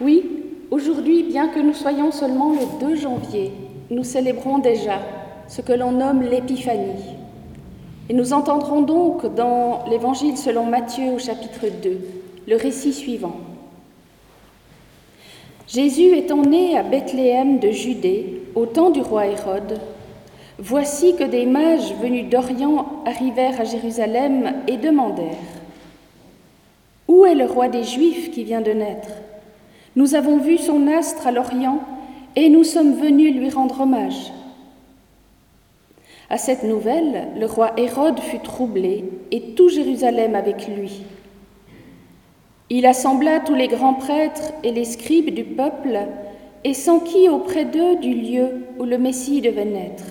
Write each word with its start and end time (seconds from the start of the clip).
Oui, 0.00 0.24
aujourd'hui, 0.72 1.22
bien 1.22 1.48
que 1.48 1.60
nous 1.60 1.72
soyons 1.72 2.10
seulement 2.10 2.52
le 2.52 2.80
2 2.80 2.96
janvier, 2.96 3.52
nous 3.90 4.02
célébrons 4.02 4.58
déjà 4.58 4.98
ce 5.46 5.60
que 5.60 5.72
l'on 5.72 5.92
nomme 5.92 6.22
l'épiphanie. 6.22 7.14
Et 8.08 8.14
nous 8.14 8.32
entendrons 8.32 8.82
donc 8.82 9.34
dans 9.36 9.84
l'Évangile 9.88 10.36
selon 10.36 10.66
Matthieu 10.66 11.12
au 11.12 11.18
chapitre 11.20 11.66
2 11.80 11.98
le 12.48 12.56
récit 12.56 12.92
suivant. 12.92 13.36
Jésus 15.68 16.16
étant 16.16 16.42
né 16.42 16.76
à 16.76 16.82
Bethléem 16.82 17.60
de 17.60 17.70
Judée, 17.70 18.42
au 18.56 18.66
temps 18.66 18.90
du 18.90 19.00
roi 19.00 19.26
Hérode, 19.26 19.80
voici 20.58 21.14
que 21.14 21.24
des 21.24 21.46
mages 21.46 21.94
venus 22.02 22.28
d'Orient 22.28 22.86
arrivèrent 23.06 23.60
à 23.60 23.64
Jérusalem 23.64 24.54
et 24.66 24.76
demandèrent 24.76 25.36
Où 27.06 27.24
est 27.24 27.36
le 27.36 27.46
roi 27.46 27.68
des 27.68 27.84
Juifs 27.84 28.32
qui 28.32 28.42
vient 28.42 28.60
de 28.60 28.72
naître? 28.72 29.08
Nous 29.96 30.14
avons 30.14 30.38
vu 30.38 30.58
son 30.58 30.88
astre 30.88 31.26
à 31.26 31.32
l'Orient 31.32 31.80
et 32.34 32.48
nous 32.48 32.64
sommes 32.64 32.94
venus 32.94 33.34
lui 33.34 33.48
rendre 33.50 33.82
hommage. 33.82 34.32
À 36.30 36.36
cette 36.36 36.64
nouvelle, 36.64 37.28
le 37.38 37.46
roi 37.46 37.72
Hérode 37.76 38.18
fut 38.18 38.40
troublé 38.40 39.04
et 39.30 39.54
tout 39.54 39.68
Jérusalem 39.68 40.34
avec 40.34 40.66
lui. 40.66 41.02
Il 42.70 42.86
assembla 42.86 43.40
tous 43.40 43.54
les 43.54 43.68
grands 43.68 43.94
prêtres 43.94 44.52
et 44.64 44.72
les 44.72 44.84
scribes 44.84 45.32
du 45.32 45.44
peuple 45.44 45.98
et 46.64 46.74
s'enquit 46.74 47.28
auprès 47.28 47.64
d'eux 47.64 47.96
du 47.96 48.14
lieu 48.14 48.48
où 48.78 48.84
le 48.84 48.98
Messie 48.98 49.42
devait 49.42 49.64
naître. 49.64 50.04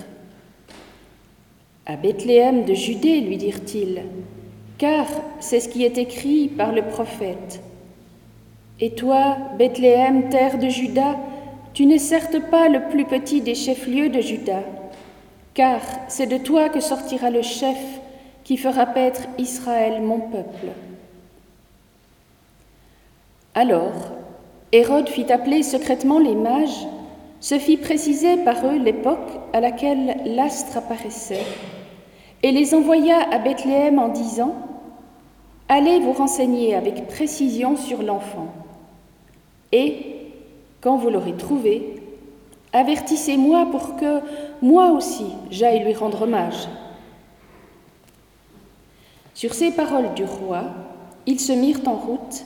À 1.85 1.97
Bethléem 1.97 2.63
de 2.63 2.73
Judée, 2.73 3.19
lui 3.19 3.35
dirent-ils, 3.35 4.03
car 4.77 5.07
c'est 5.41 5.59
ce 5.59 5.67
qui 5.67 5.83
est 5.83 5.97
écrit 5.97 6.47
par 6.47 6.71
le 6.71 6.83
prophète. 6.83 7.59
Et 8.79 8.91
toi, 8.91 9.37
Bethléem, 9.57 10.29
terre 10.29 10.57
de 10.57 10.67
Juda, 10.67 11.15
tu 11.73 11.85
n'es 11.85 11.99
certes 11.99 12.39
pas 12.49 12.69
le 12.69 12.89
plus 12.89 13.05
petit 13.05 13.41
des 13.41 13.55
chefs-lieux 13.55 14.09
de 14.09 14.19
Juda, 14.19 14.59
car 15.53 15.79
c'est 16.07 16.27
de 16.27 16.37
toi 16.37 16.69
que 16.69 16.79
sortira 16.79 17.29
le 17.29 17.41
chef 17.41 17.77
qui 18.43 18.57
fera 18.57 18.87
paître 18.87 19.21
Israël, 19.37 20.01
mon 20.01 20.19
peuple. 20.19 20.67
Alors, 23.55 23.93
Hérode 24.71 25.09
fit 25.09 25.31
appeler 25.31 25.61
secrètement 25.61 26.17
les 26.17 26.35
mages, 26.35 26.87
se 27.39 27.59
fit 27.59 27.77
préciser 27.77 28.37
par 28.37 28.65
eux 28.65 28.77
l'époque 28.77 29.39
à 29.53 29.59
laquelle 29.59 30.17
l'astre 30.25 30.77
apparaissait, 30.77 31.45
et 32.41 32.51
les 32.51 32.73
envoya 32.73 33.17
à 33.31 33.37
Bethléem 33.37 33.99
en 33.99 34.09
disant 34.09 34.55
Allez 35.69 35.99
vous 35.99 36.13
renseigner 36.13 36.75
avec 36.75 37.07
précision 37.07 37.77
sur 37.77 38.01
l'enfant, 38.01 38.47
et, 39.73 39.97
quand 40.81 40.97
vous 40.97 41.09
l'aurez 41.09 41.33
trouvé, 41.33 41.95
avertissez-moi 42.71 43.67
pour 43.71 43.95
que 43.97 44.19
moi 44.61 44.91
aussi 44.91 45.25
j'aille 45.49 45.83
lui 45.83 45.93
rendre 45.93 46.21
hommage. 46.21 46.67
Sur 49.33 49.53
ces 49.53 49.71
paroles 49.71 50.13
du 50.13 50.23
roi, 50.23 50.65
ils 51.25 51.39
se 51.39 51.51
mirent 51.53 51.87
en 51.87 51.95
route 51.95 52.45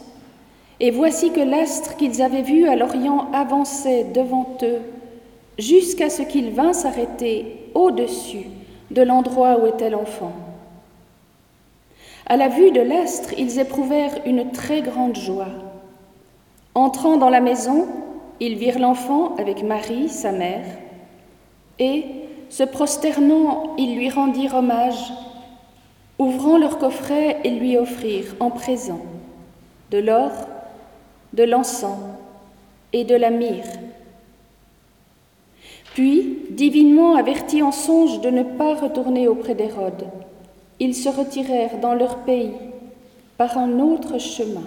et 0.80 0.90
voici 0.90 1.32
que 1.32 1.42
l'astre 1.42 1.98
qu'ils 1.98 2.22
avaient 2.22 2.44
vu 2.44 2.68
à 2.68 2.76
l'Orient 2.76 3.30
avançait 3.34 4.06
devant 4.06 4.58
eux 4.64 4.80
jusqu'à 5.60 6.10
ce 6.10 6.22
qu'il 6.22 6.52
vint 6.52 6.74
s'arrêter 6.74 7.70
au-dessus 7.74 8.46
de 8.92 9.02
l'endroit 9.02 9.60
où 9.60 9.68
était 9.68 9.90
l'enfant. 9.90 10.32
À 12.26 12.38
la 12.38 12.48
vue 12.48 12.72
de 12.72 12.82
l'astre, 12.82 13.34
ils 13.38 13.60
éprouvèrent 13.60 14.20
une 14.26 14.52
très 14.52 14.82
grande 14.82 15.18
joie. 15.18 15.67
Entrant 16.78 17.18
dans 17.18 17.32
la 17.32 17.42
maison, 17.42 17.88
ils 18.40 18.56
virent 18.56 18.78
l'enfant 18.78 19.36
avec 19.38 19.64
Marie, 19.64 20.10
sa 20.10 20.32
mère, 20.32 20.64
et, 21.80 22.06
se 22.50 22.62
prosternant, 22.62 23.76
ils 23.80 23.96
lui 23.96 24.12
rendirent 24.12 24.54
hommage, 24.54 25.12
ouvrant 26.20 26.60
leur 26.60 26.78
coffret, 26.78 27.40
et 27.44 27.50
lui 27.50 27.80
offrirent 27.80 28.36
en 28.40 28.52
présent 28.52 29.02
de 29.90 29.98
l'or, 29.98 30.30
de 31.34 31.42
l'encens 31.42 31.98
et 32.94 33.06
de 33.06 33.16
la 33.16 33.32
myrrhe. 33.32 33.80
Puis, 35.96 36.44
divinement 36.52 37.16
avertis 37.16 37.64
en 37.64 37.72
songe 37.72 38.22
de 38.22 38.30
ne 38.30 38.44
pas 38.44 38.76
retourner 38.76 39.28
auprès 39.28 39.56
d'Hérode, 39.56 40.06
ils 40.80 40.94
se 40.94 41.10
retirèrent 41.10 41.80
dans 41.80 41.96
leur 41.96 42.18
pays 42.18 42.54
par 43.36 43.58
un 43.58 43.80
autre 43.80 44.20
chemin. 44.20 44.62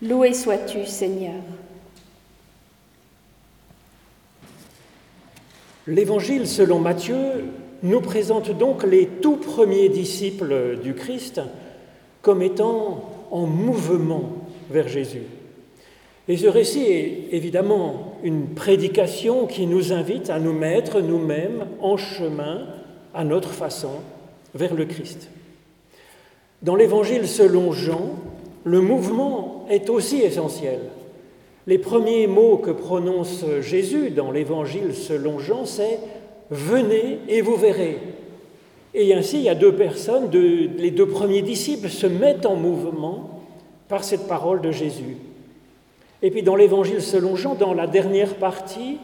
Loué 0.00 0.32
sois-tu, 0.32 0.86
Seigneur. 0.86 1.42
L'Évangile 5.88 6.46
selon 6.46 6.78
Matthieu 6.78 7.46
nous 7.82 8.00
présente 8.00 8.56
donc 8.56 8.84
les 8.84 9.06
tout 9.06 9.38
premiers 9.38 9.88
disciples 9.88 10.78
du 10.80 10.94
Christ 10.94 11.40
comme 12.22 12.42
étant 12.42 13.10
en 13.32 13.46
mouvement 13.46 14.30
vers 14.70 14.86
Jésus. 14.86 15.22
Et 16.28 16.36
ce 16.36 16.46
récit 16.46 16.82
est 16.82 17.28
évidemment 17.32 18.18
une 18.22 18.54
prédication 18.54 19.46
qui 19.46 19.66
nous 19.66 19.92
invite 19.92 20.30
à 20.30 20.38
nous 20.38 20.52
mettre 20.52 21.00
nous-mêmes 21.00 21.66
en 21.80 21.96
chemin, 21.96 22.66
à 23.14 23.24
notre 23.24 23.50
façon, 23.50 23.90
vers 24.54 24.74
le 24.74 24.84
Christ. 24.84 25.28
Dans 26.62 26.76
l'Évangile 26.76 27.26
selon 27.26 27.72
Jean, 27.72 28.16
le 28.68 28.82
mouvement 28.82 29.64
est 29.70 29.88
aussi 29.88 30.20
essentiel. 30.20 30.80
Les 31.66 31.78
premiers 31.78 32.26
mots 32.26 32.58
que 32.58 32.70
prononce 32.70 33.44
Jésus 33.60 34.10
dans 34.10 34.30
l'Évangile 34.30 34.94
selon 34.94 35.38
Jean, 35.38 35.64
c'est 35.64 35.98
Venez 36.50 37.18
et 37.28 37.42
vous 37.42 37.56
verrez. 37.56 37.98
Et 38.94 39.12
ainsi, 39.14 39.36
il 39.36 39.42
y 39.42 39.48
a 39.50 39.54
deux 39.54 39.74
personnes, 39.74 40.30
les 40.32 40.90
deux 40.90 41.06
premiers 41.06 41.42
disciples 41.42 41.88
se 41.88 42.06
mettent 42.06 42.46
en 42.46 42.56
mouvement 42.56 43.42
par 43.88 44.04
cette 44.04 44.26
parole 44.26 44.60
de 44.60 44.70
Jésus. 44.70 45.16
Et 46.22 46.30
puis 46.30 46.42
dans 46.42 46.56
l'Évangile 46.56 47.02
selon 47.02 47.36
Jean, 47.36 47.54
dans 47.54 47.74
la 47.74 47.86
dernière 47.86 48.34
partie, 48.34 48.98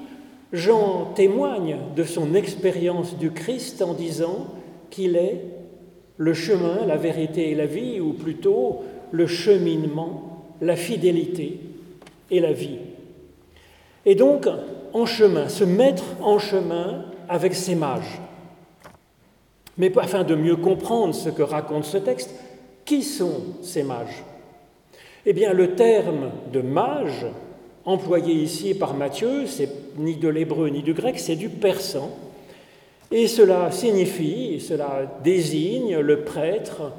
Jean 0.52 1.12
témoigne 1.14 1.76
de 1.96 2.04
son 2.04 2.34
expérience 2.34 3.16
du 3.18 3.30
Christ 3.30 3.82
en 3.82 3.94
disant 3.94 4.46
qu'il 4.90 5.16
est 5.16 5.42
le 6.16 6.34
chemin, 6.34 6.86
la 6.86 6.96
vérité 6.96 7.50
et 7.50 7.54
la 7.54 7.66
vie, 7.66 8.00
ou 8.00 8.12
plutôt 8.12 8.82
le 9.14 9.28
cheminement, 9.28 10.44
la 10.60 10.74
fidélité 10.74 11.60
et 12.32 12.40
la 12.40 12.52
vie. 12.52 12.78
Et 14.04 14.16
donc, 14.16 14.48
en 14.92 15.06
chemin, 15.06 15.48
se 15.48 15.62
mettre 15.62 16.04
en 16.20 16.40
chemin 16.40 17.04
avec 17.28 17.54
ces 17.54 17.76
mages. 17.76 18.20
Mais 19.78 19.96
afin 19.98 20.24
de 20.24 20.34
mieux 20.34 20.56
comprendre 20.56 21.14
ce 21.14 21.28
que 21.28 21.42
raconte 21.42 21.84
ce 21.84 21.98
texte, 21.98 22.34
qui 22.84 23.02
sont 23.02 23.40
ces 23.62 23.84
mages? 23.84 24.24
Eh 25.26 25.32
bien, 25.32 25.52
le 25.52 25.74
terme 25.74 26.30
de 26.52 26.60
mage, 26.60 27.26
employé 27.84 28.34
ici 28.34 28.74
par 28.74 28.94
Matthieu, 28.94 29.46
c'est 29.46 29.70
ni 29.96 30.16
de 30.16 30.28
l'hébreu 30.28 30.68
ni 30.70 30.82
du 30.82 30.92
grec, 30.92 31.20
c'est 31.20 31.36
du 31.36 31.48
persan. 31.48 32.10
Et 33.12 33.28
cela 33.28 33.70
signifie, 33.70 34.60
cela 34.60 35.20
désigne 35.22 35.98
le 35.98 36.22
prêtre 36.22 36.92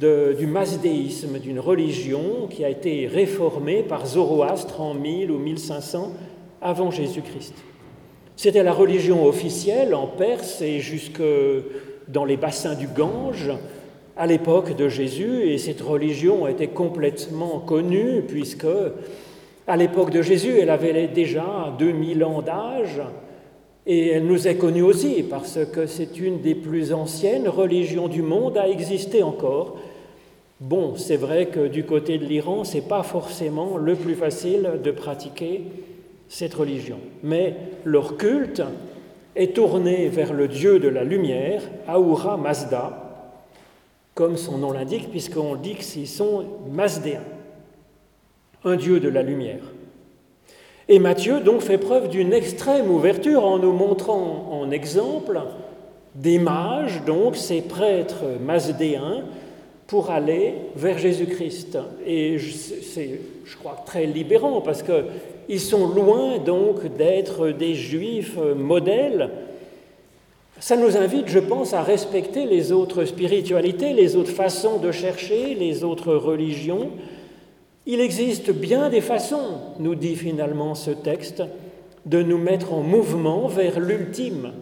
du 0.00 0.46
masdéisme, 0.46 1.38
d'une 1.38 1.60
religion 1.60 2.48
qui 2.50 2.64
a 2.64 2.68
été 2.68 3.06
réformée 3.06 3.82
par 3.82 4.06
Zoroastre 4.06 4.80
en 4.80 4.94
1000 4.94 5.30
ou 5.30 5.38
1500 5.38 6.12
avant 6.60 6.90
Jésus-Christ. 6.90 7.54
C'était 8.36 8.62
la 8.62 8.72
religion 8.72 9.24
officielle 9.26 9.94
en 9.94 10.06
Perse 10.06 10.60
et 10.60 10.80
jusque 10.80 11.22
dans 12.08 12.24
les 12.24 12.36
bassins 12.36 12.74
du 12.74 12.88
Gange 12.88 13.52
à 14.16 14.26
l'époque 14.26 14.76
de 14.76 14.88
Jésus, 14.88 15.42
et 15.42 15.58
cette 15.58 15.80
religion 15.80 16.46
était 16.46 16.68
complètement 16.68 17.58
connue, 17.58 18.22
puisque 18.26 18.66
à 19.66 19.76
l'époque 19.76 20.10
de 20.10 20.22
Jésus, 20.22 20.58
elle 20.60 20.70
avait 20.70 21.08
déjà 21.08 21.74
2000 21.78 22.24
ans 22.24 22.42
d'âge, 22.42 23.00
et 23.86 24.08
elle 24.08 24.26
nous 24.26 24.48
est 24.48 24.56
connue 24.56 24.82
aussi 24.82 25.22
parce 25.22 25.58
que 25.72 25.86
c'est 25.86 26.18
une 26.18 26.40
des 26.40 26.54
plus 26.54 26.92
anciennes 26.92 27.48
religions 27.48 28.08
du 28.08 28.22
monde 28.22 28.56
à 28.56 28.68
exister 28.68 29.22
encore. 29.22 29.76
Bon, 30.60 30.94
c'est 30.96 31.16
vrai 31.16 31.46
que 31.46 31.66
du 31.66 31.84
côté 31.84 32.16
de 32.16 32.24
l'Iran, 32.24 32.64
ce 32.64 32.76
n'est 32.76 32.82
pas 32.82 33.02
forcément 33.02 33.76
le 33.76 33.94
plus 33.94 34.14
facile 34.14 34.80
de 34.82 34.90
pratiquer 34.90 35.62
cette 36.28 36.54
religion, 36.54 36.98
mais 37.22 37.54
leur 37.84 38.16
culte 38.16 38.62
est 39.36 39.54
tourné 39.54 40.08
vers 40.08 40.32
le 40.32 40.48
dieu 40.48 40.78
de 40.78 40.88
la 40.88 41.04
lumière, 41.04 41.62
Ahura 41.86 42.36
Mazda, 42.36 43.04
comme 44.14 44.36
son 44.36 44.58
nom 44.58 44.72
l'indique, 44.72 45.10
puisqu'on 45.10 45.56
dit 45.56 45.74
qu'ils 45.74 46.08
sont 46.08 46.44
mazdéens, 46.70 47.24
un 48.64 48.76
dieu 48.76 49.00
de 49.00 49.08
la 49.08 49.22
lumière. 49.22 49.62
Et 50.88 50.98
Matthieu 50.98 51.40
donc 51.40 51.62
fait 51.62 51.78
preuve 51.78 52.08
d'une 52.08 52.32
extrême 52.32 52.90
ouverture 52.90 53.44
en 53.44 53.58
nous 53.58 53.72
montrant 53.72 54.48
en 54.50 54.70
exemple 54.70 55.40
des 56.14 56.38
mages, 56.38 57.02
donc 57.06 57.36
ces 57.36 57.62
prêtres 57.62 58.24
mazdéens, 58.44 59.24
pour 59.86 60.10
aller 60.10 60.54
vers 60.76 60.98
Jésus-Christ. 60.98 61.78
Et 62.06 62.38
c'est, 62.38 63.20
je 63.44 63.56
crois, 63.56 63.82
très 63.86 64.06
libérant 64.06 64.60
parce 64.60 64.82
qu'ils 64.82 65.60
sont 65.60 65.88
loin 65.88 66.38
donc 66.38 66.96
d'être 66.96 67.48
des 67.48 67.74
juifs 67.74 68.38
modèles. 68.56 69.30
Ça 70.60 70.76
nous 70.76 70.96
invite, 70.96 71.28
je 71.28 71.38
pense, 71.38 71.74
à 71.74 71.82
respecter 71.82 72.46
les 72.46 72.72
autres 72.72 73.04
spiritualités, 73.04 73.92
les 73.92 74.16
autres 74.16 74.30
façons 74.30 74.78
de 74.78 74.92
chercher, 74.92 75.54
les 75.54 75.84
autres 75.84 76.14
religions. 76.14 76.90
Il 77.86 78.00
existe 78.00 78.50
bien 78.50 78.88
des 78.88 79.02
façons, 79.02 79.60
nous 79.78 79.94
dit 79.94 80.16
finalement 80.16 80.74
ce 80.74 80.90
texte, 80.90 81.42
de 82.06 82.22
nous 82.22 82.38
mettre 82.38 82.72
en 82.72 82.80
mouvement 82.80 83.46
vers 83.46 83.78
l'ultime 83.78 84.52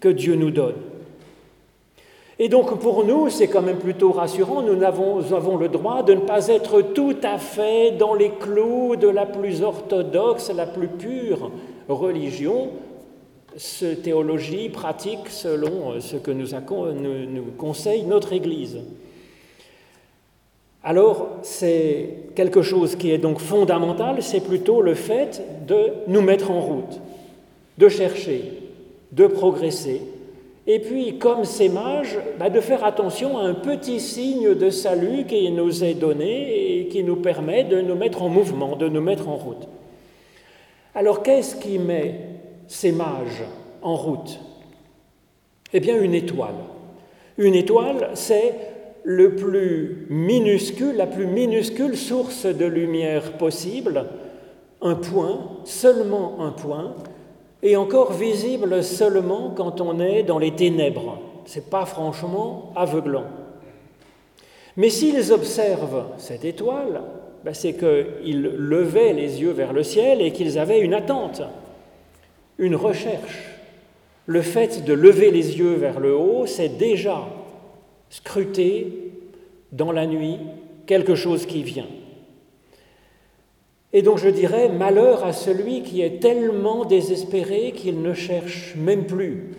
que 0.00 0.08
Dieu 0.08 0.36
nous 0.36 0.50
donne. 0.50 0.76
Et 2.38 2.48
donc 2.48 2.78
pour 2.80 3.04
nous, 3.04 3.28
c'est 3.28 3.46
quand 3.46 3.62
même 3.62 3.78
plutôt 3.78 4.10
rassurant, 4.10 4.62
nous 4.62 4.82
avons, 4.82 5.56
le 5.58 5.68
droit 5.68 6.02
de 6.02 6.14
ne 6.14 6.20
pas 6.20 6.48
être 6.48 6.80
tout 6.80 7.16
à 7.22 7.38
fait 7.38 7.92
dans 7.92 8.14
les 8.14 8.30
clous 8.30 8.96
de 8.96 9.08
la 9.08 9.26
plus 9.26 9.62
orthodoxe, 9.62 10.50
la 10.50 10.66
plus 10.66 10.88
pure 10.88 11.50
religion, 11.88 12.70
ce 13.56 13.94
théologie 13.94 14.70
pratique 14.70 15.28
selon 15.28 16.00
ce 16.00 16.16
que 16.16 16.30
nous 16.30 17.44
conseille 17.58 18.04
notre 18.04 18.32
Église. 18.32 18.80
Alors 20.84 21.28
c'est 21.42 22.08
quelque 22.34 22.62
chose 22.62 22.96
qui 22.96 23.10
est 23.10 23.18
donc 23.18 23.38
fondamental, 23.38 24.22
c'est 24.22 24.40
plutôt 24.40 24.82
le 24.82 24.94
fait 24.94 25.42
de 25.66 25.92
nous 26.08 26.22
mettre 26.22 26.50
en 26.50 26.60
route, 26.60 27.00
de 27.78 27.88
chercher, 27.88 28.42
de 29.12 29.26
progresser, 29.26 30.02
et 30.66 30.78
puis, 30.78 31.18
comme 31.18 31.44
ces 31.44 31.68
mages, 31.68 32.18
bah, 32.38 32.48
de 32.48 32.60
faire 32.60 32.84
attention 32.84 33.36
à 33.36 33.42
un 33.42 33.54
petit 33.54 33.98
signe 33.98 34.54
de 34.54 34.70
salut 34.70 35.24
qui 35.26 35.50
nous 35.50 35.82
est 35.82 35.94
donné 35.94 36.78
et 36.78 36.88
qui 36.88 37.02
nous 37.02 37.16
permet 37.16 37.64
de 37.64 37.80
nous 37.80 37.96
mettre 37.96 38.22
en 38.22 38.28
mouvement, 38.28 38.76
de 38.76 38.88
nous 38.88 39.00
mettre 39.00 39.28
en 39.28 39.34
route. 39.34 39.66
Alors, 40.94 41.22
qu'est-ce 41.22 41.56
qui 41.56 41.78
met 41.80 42.14
ces 42.68 42.92
mages 42.92 43.42
en 43.82 43.96
route? 43.96 44.38
Eh 45.72 45.80
bien, 45.80 46.00
une 46.00 46.14
étoile. 46.14 46.54
Une 47.38 47.54
étoile, 47.56 48.10
c'est 48.14 48.54
le 49.04 49.34
plus 49.34 50.06
minuscule, 50.10 50.96
la 50.96 51.06
plus 51.06 51.26
minuscule 51.26 51.96
source 51.96 52.46
de 52.46 52.64
lumière 52.64 53.32
possible, 53.32 54.06
un 54.80 54.94
point, 54.94 55.40
seulement 55.64 56.36
un 56.40 56.50
point, 56.50 56.94
et 57.62 57.76
encore 57.76 58.12
visible 58.12 58.82
seulement 58.82 59.52
quand 59.56 59.80
on 59.80 60.00
est 60.00 60.22
dans 60.22 60.38
les 60.38 60.54
ténèbres. 60.54 61.18
Ce 61.46 61.58
n'est 61.58 61.64
pas 61.64 61.84
franchement 61.84 62.72
aveuglant. 62.76 63.26
Mais 64.76 64.88
s'ils 64.88 65.32
observent 65.32 66.06
cette 66.18 66.44
étoile, 66.44 67.02
ben, 67.44 67.54
c'est 67.54 67.74
qu'ils 67.74 68.42
levaient 68.42 69.12
les 69.12 69.42
yeux 69.42 69.50
vers 69.50 69.72
le 69.72 69.82
ciel 69.82 70.20
et 70.20 70.32
qu'ils 70.32 70.58
avaient 70.58 70.80
une 70.80 70.94
attente, 70.94 71.42
une 72.58 72.76
recherche. 72.76 73.48
Le 74.26 74.40
fait 74.40 74.84
de 74.84 74.92
lever 74.92 75.30
les 75.30 75.58
yeux 75.58 75.74
vers 75.74 75.98
le 75.98 76.16
haut, 76.16 76.46
c'est 76.46 76.78
déjà 76.78 77.26
scruter 78.12 79.10
dans 79.72 79.90
la 79.90 80.06
nuit 80.06 80.36
quelque 80.86 81.14
chose 81.14 81.46
qui 81.46 81.62
vient. 81.62 81.88
Et 83.94 84.02
donc 84.02 84.18
je 84.18 84.28
dirais, 84.28 84.68
malheur 84.68 85.24
à 85.24 85.32
celui 85.32 85.82
qui 85.82 86.02
est 86.02 86.20
tellement 86.20 86.84
désespéré 86.84 87.72
qu'il 87.74 88.02
ne 88.02 88.12
cherche 88.12 88.74
même 88.76 89.06
plus 89.06 89.54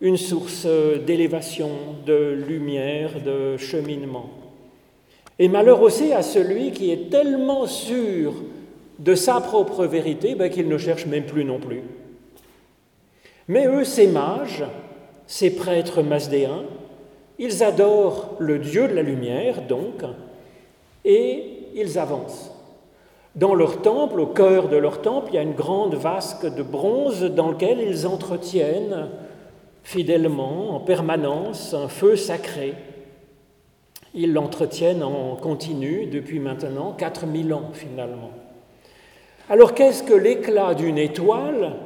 une 0.00 0.16
source 0.16 0.66
d'élévation, 1.06 1.70
de 2.04 2.44
lumière, 2.48 3.22
de 3.22 3.56
cheminement. 3.56 4.30
Et 5.38 5.48
malheur 5.48 5.80
aussi 5.80 6.12
à 6.12 6.22
celui 6.22 6.72
qui 6.72 6.90
est 6.90 7.10
tellement 7.10 7.66
sûr 7.66 8.34
de 8.98 9.14
sa 9.14 9.40
propre 9.40 9.86
vérité 9.86 10.34
ben, 10.34 10.50
qu'il 10.50 10.68
ne 10.68 10.78
cherche 10.78 11.06
même 11.06 11.26
plus 11.26 11.44
non 11.44 11.60
plus. 11.60 11.82
Mais 13.46 13.68
eux, 13.68 13.84
ces 13.84 14.08
mages, 14.08 14.64
ces 15.28 15.54
prêtres 15.54 16.02
masdéens, 16.02 16.64
ils 17.38 17.62
adorent 17.62 18.34
le 18.38 18.58
Dieu 18.58 18.88
de 18.88 18.94
la 18.94 19.02
lumière, 19.02 19.62
donc, 19.62 20.02
et 21.04 21.44
ils 21.74 21.98
avancent. 21.98 22.52
Dans 23.36 23.54
leur 23.54 23.82
temple, 23.82 24.20
au 24.20 24.26
cœur 24.26 24.68
de 24.68 24.76
leur 24.76 25.00
temple, 25.00 25.28
il 25.30 25.34
y 25.36 25.38
a 25.38 25.42
une 25.42 25.54
grande 25.54 25.94
vasque 25.94 26.52
de 26.52 26.62
bronze 26.62 27.22
dans 27.22 27.50
laquelle 27.50 27.80
ils 27.80 28.06
entretiennent 28.06 29.08
fidèlement, 29.84 30.74
en 30.74 30.80
permanence, 30.80 31.72
un 31.72 31.88
feu 31.88 32.16
sacré. 32.16 32.74
Ils 34.12 34.32
l'entretiennent 34.32 35.04
en 35.04 35.36
continu 35.36 36.06
depuis 36.06 36.40
maintenant 36.40 36.92
4000 36.92 37.54
ans 37.54 37.70
finalement. 37.72 38.30
Alors 39.48 39.74
qu'est-ce 39.74 40.02
que 40.02 40.14
l'éclat 40.14 40.74
d'une 40.74 40.98
étoile 40.98 41.76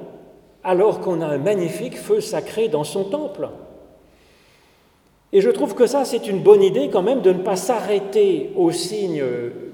alors 0.65 1.01
qu'on 1.01 1.21
a 1.21 1.27
un 1.27 1.39
magnifique 1.39 1.99
feu 1.99 2.21
sacré 2.21 2.69
dans 2.69 2.85
son 2.85 3.05
temple? 3.05 3.49
Et 5.33 5.41
je 5.41 5.51
trouve 5.51 5.75
que 5.75 5.87
ça, 5.87 6.05
c'est 6.05 6.27
une 6.29 6.41
bonne 6.41 6.63
idée 6.63 6.91
quand 6.91 7.03
même 7.03 7.23
de 7.23 7.33
ne 7.33 7.43
pas 7.43 7.57
s'arrêter 7.57 8.51
aux 8.57 8.71
signes 8.71 9.23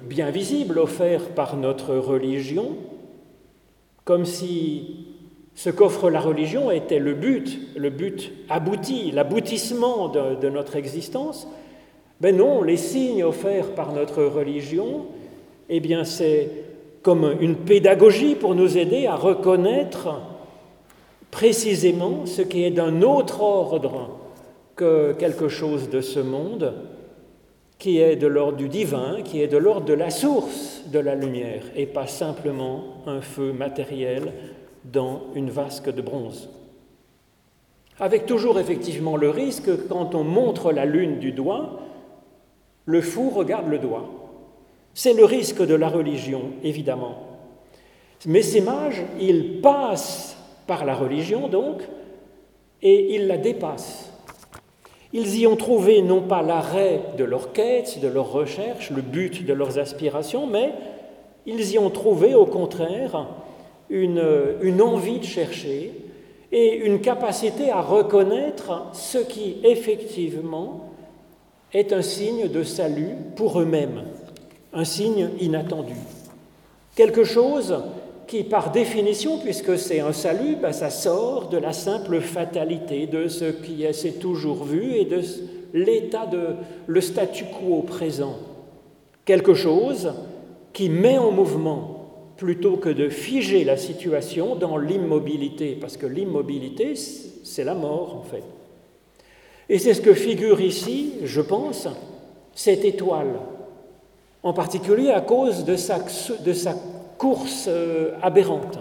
bien 0.08 0.30
visible 0.30 0.78
offert 0.78 1.28
par 1.30 1.56
notre 1.56 1.94
religion, 1.96 2.76
comme 4.04 4.24
si 4.24 5.06
ce 5.54 5.70
qu'offre 5.70 6.08
la 6.08 6.20
religion 6.20 6.70
était 6.70 7.00
le 7.00 7.14
but, 7.14 7.58
le 7.76 7.90
but 7.90 8.32
abouti, 8.48 9.10
l'aboutissement 9.10 10.08
de, 10.08 10.48
notre 10.48 10.76
existence. 10.76 11.48
Ben 12.20 12.36
non, 12.36 12.62
les 12.62 12.76
signes 12.76 13.24
offerts 13.24 13.74
par 13.74 13.92
notre 13.92 14.22
religion, 14.22 15.06
eh 15.68 15.80
bien 15.80 16.04
c'est 16.04 16.48
comme 17.02 17.34
une 17.40 17.56
pédagogie 17.56 18.34
pour 18.34 18.54
nous 18.54 18.78
aider 18.78 19.06
à 19.06 19.16
reconnaître 19.16 20.20
précisément 21.30 22.24
ce 22.24 22.42
qui 22.42 22.64
est 22.64 22.70
d'un 22.70 23.02
autre 23.02 23.42
ordre 23.42 24.17
que 24.78 25.12
quelque 25.12 25.48
chose 25.48 25.90
de 25.90 26.00
ce 26.00 26.20
monde, 26.20 26.72
qui 27.78 27.98
est 27.98 28.16
de 28.16 28.28
l'ordre 28.28 28.56
du 28.56 28.68
divin, 28.68 29.22
qui 29.22 29.42
est 29.42 29.48
de 29.48 29.56
l'ordre 29.56 29.86
de 29.86 29.92
la 29.92 30.10
source 30.10 30.82
de 30.86 31.00
la 31.00 31.16
lumière, 31.16 31.64
et 31.76 31.86
pas 31.86 32.06
simplement 32.06 32.84
un 33.06 33.20
feu 33.20 33.52
matériel 33.52 34.32
dans 34.84 35.22
une 35.34 35.50
vasque 35.50 35.92
de 35.92 36.00
bronze. 36.00 36.48
Avec 37.98 38.26
toujours 38.26 38.60
effectivement 38.60 39.16
le 39.16 39.30
risque 39.30 39.64
que 39.64 39.88
quand 39.88 40.14
on 40.14 40.22
montre 40.22 40.72
la 40.72 40.84
lune 40.84 41.18
du 41.18 41.32
doigt, 41.32 41.80
le 42.86 43.00
fou 43.00 43.30
regarde 43.30 43.68
le 43.68 43.78
doigt. 43.78 44.08
C'est 44.94 45.14
le 45.14 45.24
risque 45.24 45.64
de 45.64 45.74
la 45.74 45.88
religion, 45.88 46.52
évidemment. 46.62 47.26
Mais 48.26 48.42
ces 48.42 48.60
mages, 48.60 49.02
ils 49.20 49.60
passent 49.60 50.36
par 50.68 50.84
la 50.84 50.94
religion, 50.94 51.48
donc, 51.48 51.82
et 52.80 53.16
ils 53.16 53.26
la 53.26 53.38
dépassent. 53.38 54.12
Ils 55.12 55.38
y 55.38 55.46
ont 55.46 55.56
trouvé 55.56 56.02
non 56.02 56.20
pas 56.20 56.42
l'arrêt 56.42 57.00
de 57.16 57.24
leur 57.24 57.52
quête, 57.52 58.00
de 58.00 58.08
leur 58.08 58.30
recherche, 58.30 58.90
le 58.90 59.02
but 59.02 59.44
de 59.46 59.52
leurs 59.54 59.78
aspirations, 59.78 60.46
mais 60.46 60.72
ils 61.46 61.72
y 61.72 61.78
ont 61.78 61.90
trouvé 61.90 62.34
au 62.34 62.44
contraire 62.44 63.26
une, 63.88 64.22
une 64.60 64.82
envie 64.82 65.18
de 65.18 65.24
chercher 65.24 65.92
et 66.52 66.76
une 66.76 67.00
capacité 67.00 67.70
à 67.70 67.80
reconnaître 67.80 68.86
ce 68.92 69.18
qui 69.18 69.56
effectivement 69.64 70.90
est 71.72 71.92
un 71.92 72.02
signe 72.02 72.48
de 72.48 72.62
salut 72.62 73.16
pour 73.36 73.60
eux-mêmes, 73.60 74.04
un 74.72 74.84
signe 74.84 75.30
inattendu. 75.40 75.96
Quelque 76.96 77.24
chose 77.24 77.82
qui, 78.28 78.44
par 78.44 78.70
définition, 78.70 79.38
puisque 79.38 79.76
c'est 79.78 80.00
un 80.00 80.12
salut, 80.12 80.56
ben, 80.60 80.72
ça 80.72 80.90
sort 80.90 81.48
de 81.48 81.56
la 81.56 81.72
simple 81.72 82.20
fatalité, 82.20 83.06
de 83.06 83.26
ce 83.26 83.46
qui 83.46 83.84
s'est 83.92 84.12
toujours 84.12 84.64
vu 84.64 84.94
et 84.94 85.06
de 85.06 85.20
l'état 85.72 86.26
de 86.26 86.54
le 86.86 87.00
statu 87.00 87.44
quo 87.46 87.82
présent. 87.82 88.36
Quelque 89.24 89.54
chose 89.54 90.12
qui 90.72 90.90
met 90.90 91.18
en 91.18 91.32
mouvement 91.32 91.94
plutôt 92.36 92.76
que 92.76 92.90
de 92.90 93.08
figer 93.08 93.64
la 93.64 93.76
situation 93.76 94.54
dans 94.54 94.76
l'immobilité, 94.76 95.76
parce 95.80 95.96
que 95.96 96.06
l'immobilité, 96.06 96.94
c'est 96.94 97.64
la 97.64 97.74
mort 97.74 98.16
en 98.16 98.22
fait. 98.22 98.44
Et 99.68 99.78
c'est 99.78 99.94
ce 99.94 100.00
que 100.00 100.14
figure 100.14 100.60
ici, 100.60 101.14
je 101.24 101.40
pense, 101.40 101.88
cette 102.54 102.84
étoile, 102.84 103.40
en 104.42 104.52
particulier 104.52 105.10
à 105.10 105.20
cause 105.20 105.64
de 105.64 105.76
sa, 105.76 105.98
de 106.44 106.52
sa 106.52 106.74
course 107.18 107.66
euh, 107.68 108.12
aberrante. 108.22 108.78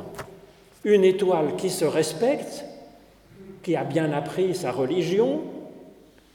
Une 0.86 1.03
étoile 1.03 1.56
qui 1.58 1.70
se 1.70 1.84
respecte, 1.84 2.63
qui 3.63 3.75
a 3.75 3.84
bien 3.84 4.13
appris 4.13 4.56
sa 4.56 4.72
religion, 4.72 5.41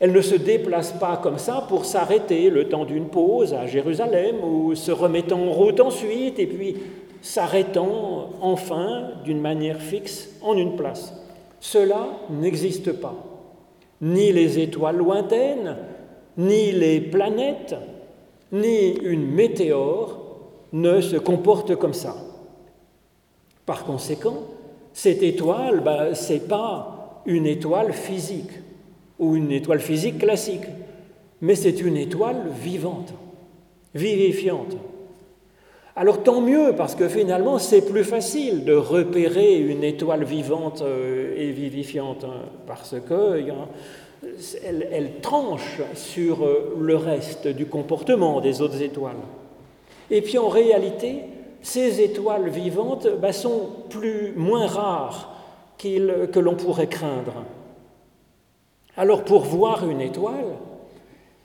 elle 0.01 0.13
ne 0.13 0.21
se 0.21 0.35
déplace 0.35 0.93
pas 0.93 1.17
comme 1.17 1.39
ça 1.39 1.65
pour 1.69 1.85
s'arrêter 1.85 2.51
le 2.51 2.69
temps 2.69 2.85
d'une 2.85 3.07
pause 3.07 3.55
à 3.55 3.67
Jérusalem 3.67 4.37
ou 4.43 4.75
se 4.75 4.91
remettant 4.91 5.41
en 5.41 5.53
route 5.53 5.79
ensuite 5.79 6.41
et 6.41 6.47
puis 6.47 6.77
s'arrêtant 7.23 8.31
enfin 8.41 9.11
d'une 9.25 9.41
manière 9.41 9.81
fixe 9.81 10.29
en 10.43 10.57
une 10.57 10.75
place. 10.75 11.15
Cela 11.61 12.09
n'existe 12.31 12.93
pas. 12.93 13.15
Ni 14.01 14.33
les 14.33 14.59
étoiles 14.59 14.97
lointaines, 14.97 15.77
ni 16.37 16.73
les 16.73 17.01
planètes, 17.01 17.77
ni 18.51 18.95
une 18.95 19.31
météore 19.31 20.22
ne 20.73 21.01
se 21.01 21.17
comportent 21.17 21.77
comme 21.77 21.95
ça. 21.95 22.17
Par 23.67 23.85
conséquent, 23.85 24.39
cette 24.93 25.23
étoile, 25.23 25.81
ben, 25.81 26.15
ce 26.15 26.35
n'est 26.35 26.41
pas 26.41 27.23
une 27.27 27.47
étoile 27.47 27.93
physique 27.93 28.51
ou 29.19 29.37
une 29.37 29.53
étoile 29.53 29.81
physique 29.81 30.19
classique, 30.19 30.67
mais 31.41 31.55
c'est 31.55 31.81
une 31.81 31.97
étoile 31.97 32.49
vivante, 32.61 33.13
vivifiante. 33.95 34.77
Alors 35.95 36.23
tant 36.23 36.41
mieux, 36.41 36.73
parce 36.77 36.95
que 36.95 37.07
finalement 37.09 37.59
c'est 37.59 37.83
plus 37.83 38.05
facile 38.05 38.65
de 38.65 38.73
repérer 38.73 39.59
une 39.59 39.85
étoile 39.85 40.25
vivante 40.25 40.81
euh, 40.81 41.35
et 41.37 41.51
vivifiante, 41.51 42.25
hein, 42.25 42.49
parce 42.67 42.95
qu'elle 43.07 44.89
elle 44.91 45.21
tranche 45.21 45.83
sur 45.95 46.45
euh, 46.45 46.77
le 46.81 46.97
reste 46.97 47.47
du 47.47 47.67
comportement 47.67 48.41
des 48.41 48.63
autres 48.63 48.81
étoiles. 48.81 49.17
Et 50.13 50.21
puis 50.21 50.37
en 50.37 50.49
réalité, 50.49 51.21
ces 51.63 52.03
étoiles 52.03 52.51
vivantes 52.51 53.09
bah, 53.19 53.33
sont 53.33 53.71
plus, 53.89 54.35
moins 54.37 54.67
rares 54.67 55.35
que 55.79 56.39
l'on 56.39 56.55
pourrait 56.55 56.87
craindre. 56.87 57.45
Alors 58.95 59.25
pour 59.25 59.41
voir 59.41 59.89
une 59.89 60.03
étoile, 60.03 60.53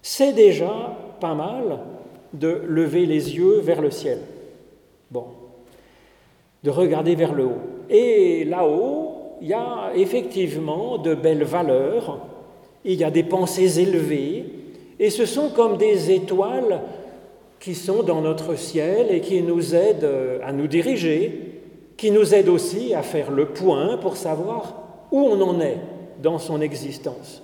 c'est 0.02 0.34
déjà 0.34 0.98
pas 1.22 1.34
mal 1.34 1.80
de 2.34 2.62
lever 2.68 3.06
les 3.06 3.38
yeux 3.38 3.62
vers 3.62 3.82
le 3.82 3.90
ciel. 3.90 4.20
Bon, 5.10 5.28
de 6.62 6.70
regarder 6.70 7.16
vers 7.16 7.34
le 7.34 7.46
haut. 7.46 7.62
Et 7.90 8.44
là-haut, 8.44 9.38
il 9.42 9.48
y 9.48 9.54
a 9.54 9.92
effectivement 9.96 10.98
de 10.98 11.16
belles 11.16 11.46
valeurs, 11.46 12.20
il 12.84 12.96
y 12.96 13.06
a 13.06 13.12
des 13.12 13.24
pensées 13.24 13.80
élevées, 13.80 14.46
et 15.00 15.10
ce 15.10 15.26
sont 15.26 15.52
comme 15.52 15.78
des 15.78 16.12
étoiles 16.12 16.82
qui 17.60 17.76
sont 17.76 18.04
dans 18.04 18.22
notre 18.22 18.56
ciel 18.56 19.08
et 19.12 19.22
qui 19.22 19.42
nous 19.42 19.76
aident 19.76 20.42
à 20.44 20.52
nous 20.52 20.68
diriger, 20.68 21.62
qui 21.98 22.12
nous 22.12 22.34
aident 22.34 22.50
aussi 22.50 22.94
à 22.94 23.02
faire 23.02 23.32
le 23.32 23.48
point 23.48 23.98
pour 23.98 24.18
savoir 24.18 25.08
où 25.12 25.20
on 25.20 25.42
en 25.42 25.60
est 25.60 25.78
dans 26.22 26.38
son 26.38 26.62
existence. 26.62 27.44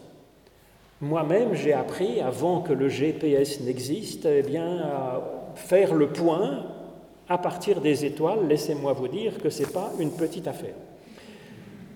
Moi-même, 1.01 1.53
j'ai 1.53 1.73
appris, 1.73 2.21
avant 2.21 2.61
que 2.61 2.71
le 2.71 2.87
GPS 2.87 3.59
n'existe, 3.61 4.25
eh 4.25 4.41
bien, 4.41 4.77
à 4.77 5.21
faire 5.55 5.93
le 5.93 6.07
point 6.07 6.65
à 7.27 7.37
partir 7.37 7.81
des 7.81 8.05
étoiles. 8.05 8.47
Laissez-moi 8.47 8.93
vous 8.93 9.07
dire 9.07 9.37
que 9.37 9.49
ce 9.49 9.63
n'est 9.63 9.69
pas 9.69 9.91
une 9.99 10.11
petite 10.11 10.47
affaire. 10.47 10.75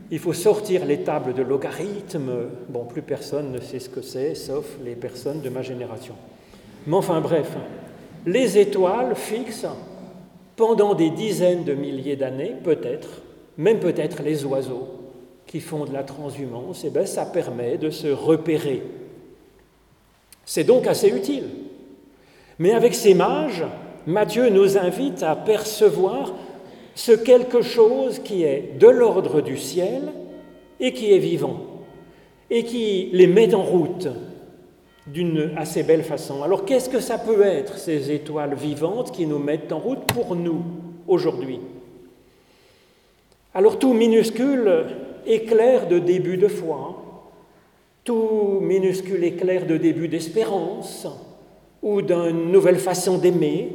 Il 0.10 0.20
faut 0.20 0.34
sortir 0.34 0.86
les 0.86 1.04
tables 1.04 1.34
de 1.34 1.42
logarithmes. 1.42 2.50
Bon, 2.70 2.86
plus 2.86 3.02
personne 3.02 3.52
ne 3.52 3.60
sait 3.60 3.80
ce 3.80 3.90
que 3.90 4.02
c'est, 4.02 4.36
sauf 4.36 4.78
les 4.84 4.96
personnes 4.96 5.42
de 5.42 5.50
ma 5.50 5.62
génération. 5.62 6.16
Mais 6.86 6.96
enfin, 6.96 7.20
bref, 7.20 7.56
les 8.28 8.58
étoiles 8.58 9.16
fixent 9.16 9.66
pendant 10.58 10.94
des 10.94 11.10
dizaines 11.10 11.64
de 11.64 11.74
milliers 11.74 12.18
d'années, 12.18 12.56
peut-être, 12.62 13.22
même 13.58 13.80
peut-être 13.80 14.22
les 14.22 14.44
oiseaux 14.46 14.90
qui 15.48 15.62
font 15.62 15.86
de 15.86 15.94
la 15.94 16.04
transhumance, 16.04 16.84
et 16.84 16.88
eh 16.88 16.90
bien 16.90 17.06
ça 17.06 17.26
permet 17.26 17.78
de 17.78 17.90
se 17.90 18.08
repérer. 18.08 18.84
C'est 20.46 20.66
donc 20.66 20.88
assez 20.88 21.08
utile. 21.08 21.46
Mais 22.60 22.74
avec 22.74 22.96
ces 22.96 23.14
mages, 23.14 23.64
Matthieu 24.06 24.50
nous 24.50 24.78
invite 24.78 25.24
à 25.24 25.36
percevoir 25.38 26.34
ce 26.96 27.14
quelque 27.14 27.62
chose 27.62 28.20
qui 28.20 28.44
est 28.44 28.78
de 28.78 28.88
l'ordre 28.88 29.40
du 29.40 29.58
ciel 29.58 30.12
et 30.82 30.92
qui 30.92 31.14
est 31.14 31.20
vivant, 31.20 31.62
et 32.50 32.66
qui 32.66 33.10
les 33.14 33.28
met 33.28 33.54
en 33.56 33.64
route 33.64 34.10
d'une 35.08 35.52
assez 35.56 35.84
belle 35.84 36.04
façon. 36.04 36.44
Alors 36.44 36.66
qu'est-ce 36.66 36.90
que 36.90 37.00
ça 37.00 37.18
peut 37.18 37.42
être, 37.42 37.78
ces 37.78 38.12
étoiles 38.12 38.56
vivantes 38.56 39.12
qui 39.12 39.26
nous 39.26 39.40
mettent 39.40 39.72
en 39.72 39.80
route 39.80 40.06
pour 40.06 40.36
nous 40.36 40.64
aujourd'hui? 41.08 41.60
Alors 43.54 43.80
tout 43.80 43.94
minuscule 43.94 44.86
éclair 45.26 45.88
de 45.88 46.00
début 46.00 46.38
de 46.38 46.48
foi, 46.48 47.24
tout 48.04 48.60
minuscule 48.62 49.24
éclair 49.24 49.66
de 49.66 49.78
début 49.78 50.08
d'espérance 50.08 51.08
ou 51.82 52.02
d'une 52.02 52.52
nouvelle 52.52 52.78
façon 52.78 53.18
d'aimer, 53.18 53.72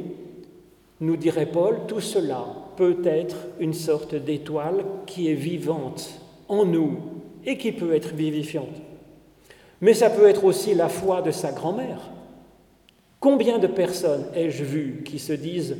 nous 1.01 1.17
dirait 1.17 1.47
Paul, 1.47 1.81
tout 1.87 1.99
cela 1.99 2.45
peut 2.77 2.97
être 3.05 3.35
une 3.59 3.73
sorte 3.73 4.15
d'étoile 4.15 4.85
qui 5.05 5.29
est 5.29 5.35
vivante 5.35 6.21
en 6.47 6.65
nous 6.65 6.97
et 7.45 7.57
qui 7.57 7.71
peut 7.71 7.93
être 7.93 8.13
vivifiante. 8.13 8.81
Mais 9.83 9.93
ça 9.93 10.09
peut 10.09 10.29
être 10.29 10.45
aussi 10.45 10.73
la 10.73 10.87
foi 10.87 11.21
de 11.21 11.31
sa 11.31 11.51
grand-mère. 11.51 12.09
Combien 13.19 13.59
de 13.59 13.67
personnes 13.67 14.23
ai-je 14.33 14.63
vu 14.63 15.03
qui 15.03 15.19
se 15.19 15.33
disent 15.33 15.75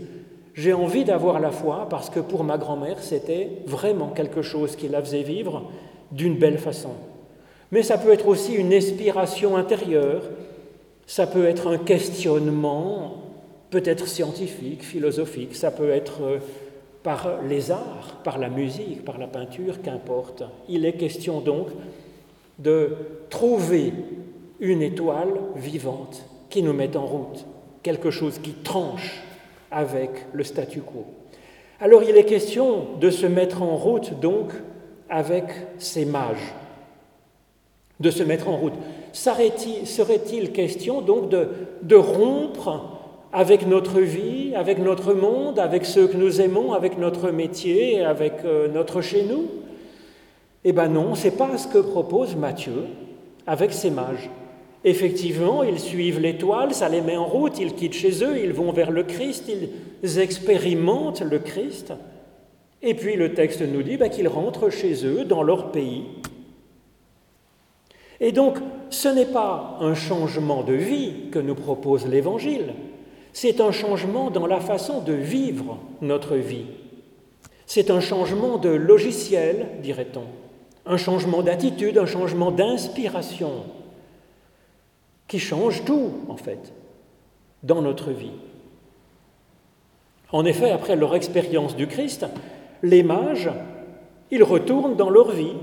j'ai 0.53 0.73
envie 0.73 1.05
d'avoir 1.05 1.39
la 1.39 1.51
foi 1.51 1.87
parce 1.89 2.09
que 2.09 2.19
pour 2.19 2.43
ma 2.43 2.57
grand-mère 2.57 3.01
c'était 3.01 3.49
vraiment 3.65 4.09
quelque 4.09 4.41
chose 4.41 4.75
qui 4.75 4.89
la 4.89 5.01
faisait 5.01 5.23
vivre 5.23 5.71
d'une 6.11 6.37
belle 6.37 6.57
façon. 6.57 6.89
Mais 7.71 7.81
ça 7.81 7.97
peut 7.97 8.11
être 8.11 8.27
aussi 8.27 8.55
une 8.55 8.73
inspiration 8.73 9.55
intérieure, 9.55 10.23
ça 11.07 11.25
peut 11.25 11.45
être 11.45 11.67
un 11.67 11.77
questionnement 11.77 13.23
peut-être 13.69 14.09
scientifique, 14.09 14.83
philosophique, 14.83 15.55
ça 15.55 15.71
peut 15.71 15.91
être 15.91 16.23
euh, 16.23 16.37
par 17.03 17.41
les 17.47 17.71
arts, 17.71 18.19
par 18.25 18.37
la 18.37 18.49
musique, 18.49 19.05
par 19.05 19.17
la 19.17 19.27
peinture, 19.27 19.81
qu'importe. 19.81 20.43
Il 20.67 20.85
est 20.85 20.97
question 20.97 21.39
donc 21.39 21.67
de 22.59 22.95
trouver 23.29 23.93
une 24.59 24.81
étoile 24.81 25.33
vivante 25.55 26.25
qui 26.49 26.63
nous 26.63 26.73
met 26.73 26.95
en 26.95 27.05
route, 27.05 27.45
quelque 27.81 28.11
chose 28.11 28.39
qui 28.39 28.51
tranche 28.53 29.21
avec 29.71 30.09
le 30.33 30.43
statu 30.43 30.81
quo. 30.81 31.05
Alors 31.79 32.03
il 32.03 32.15
est 32.15 32.25
question 32.25 32.85
de 33.01 33.09
se 33.09 33.25
mettre 33.25 33.61
en 33.63 33.75
route 33.75 34.19
donc 34.19 34.51
avec 35.09 35.45
ces 35.79 36.05
mages, 36.05 36.53
de 37.99 38.09
se 38.09 38.23
mettre 38.23 38.47
en 38.49 38.57
route. 38.57 38.73
Serait-il 39.11 40.51
question 40.51 41.01
donc 41.01 41.29
de, 41.29 41.49
de 41.81 41.95
rompre 41.95 42.99
avec 43.33 43.67
notre 43.67 43.99
vie, 43.99 44.53
avec 44.55 44.77
notre 44.77 45.13
monde, 45.13 45.57
avec 45.57 45.85
ceux 45.85 46.07
que 46.07 46.17
nous 46.17 46.39
aimons, 46.39 46.73
avec 46.73 46.97
notre 46.99 47.31
métier, 47.31 48.03
avec 48.03 48.33
euh, 48.45 48.67
notre 48.67 49.01
chez 49.01 49.23
nous? 49.23 49.45
Eh 50.65 50.71
bien 50.71 50.87
non, 50.87 51.15
ce 51.15 51.25
n'est 51.25 51.31
pas 51.31 51.57
ce 51.57 51.67
que 51.67 51.79
propose 51.79 52.35
Matthieu 52.35 52.85
avec 53.45 53.73
ses 53.73 53.91
mages. 53.91 54.29
Effectivement, 54.85 55.63
ils 55.63 55.79
suivent 55.79 56.19
l'étoile, 56.19 56.73
ça 56.73 56.89
les 56.89 57.01
met 57.01 57.15
en 57.15 57.25
route, 57.25 57.57
ils 57.59 57.73
quittent 57.73 57.93
chez 57.93 58.23
eux, 58.23 58.37
ils 58.43 58.53
vont 58.53 58.71
vers 58.71 58.91
le 58.91 59.03
Christ, 59.03 59.49
ils 60.03 60.19
expérimentent 60.19 61.21
le 61.21 61.39
Christ. 61.39 61.93
Et 62.81 62.93
puis 62.93 63.15
le 63.15 63.33
texte 63.33 63.61
nous 63.61 63.81
dit 63.81 63.95
ben, 63.95 64.09
qu'ils 64.09 64.27
rentrent 64.27 64.69
chez 64.69 65.05
eux, 65.05 65.23
dans 65.23 65.43
leur 65.43 65.71
pays. 65.71 66.03
Et 68.19 68.31
donc, 68.31 68.57
ce 68.89 69.07
n'est 69.07 69.25
pas 69.25 69.77
un 69.79 69.95
changement 69.95 70.63
de 70.63 70.73
vie 70.73 71.29
que 71.31 71.39
nous 71.39 71.55
propose 71.55 72.05
l'Évangile, 72.07 72.73
c'est 73.31 73.61
un 73.61 73.71
changement 73.71 74.29
dans 74.29 74.45
la 74.45 74.59
façon 74.59 75.01
de 75.01 75.13
vivre 75.13 75.79
notre 76.01 76.35
vie. 76.35 76.65
C'est 77.65 77.89
un 77.89 77.99
changement 77.99 78.57
de 78.57 78.69
logiciel, 78.69 79.67
dirait-on 79.81 80.42
un 80.85 80.97
changement 80.97 81.41
d'attitude, 81.41 81.97
un 81.97 82.05
changement 82.05 82.51
d'inspiration 82.51 83.63
qui 85.27 85.39
change 85.39 85.85
tout, 85.85 86.11
en 86.27 86.35
fait, 86.35 86.73
dans 87.63 87.81
notre 87.81 88.11
vie. 88.11 88.31
En 90.31 90.45
effet, 90.45 90.71
après 90.71 90.95
leur 90.95 91.15
expérience 91.15 91.75
du 91.75 91.87
Christ, 91.87 92.25
les 92.81 93.03
mages, 93.03 93.49
ils 94.31 94.43
retournent 94.43 94.95
dans 94.95 95.09
leur 95.09 95.31
vie, 95.31 95.55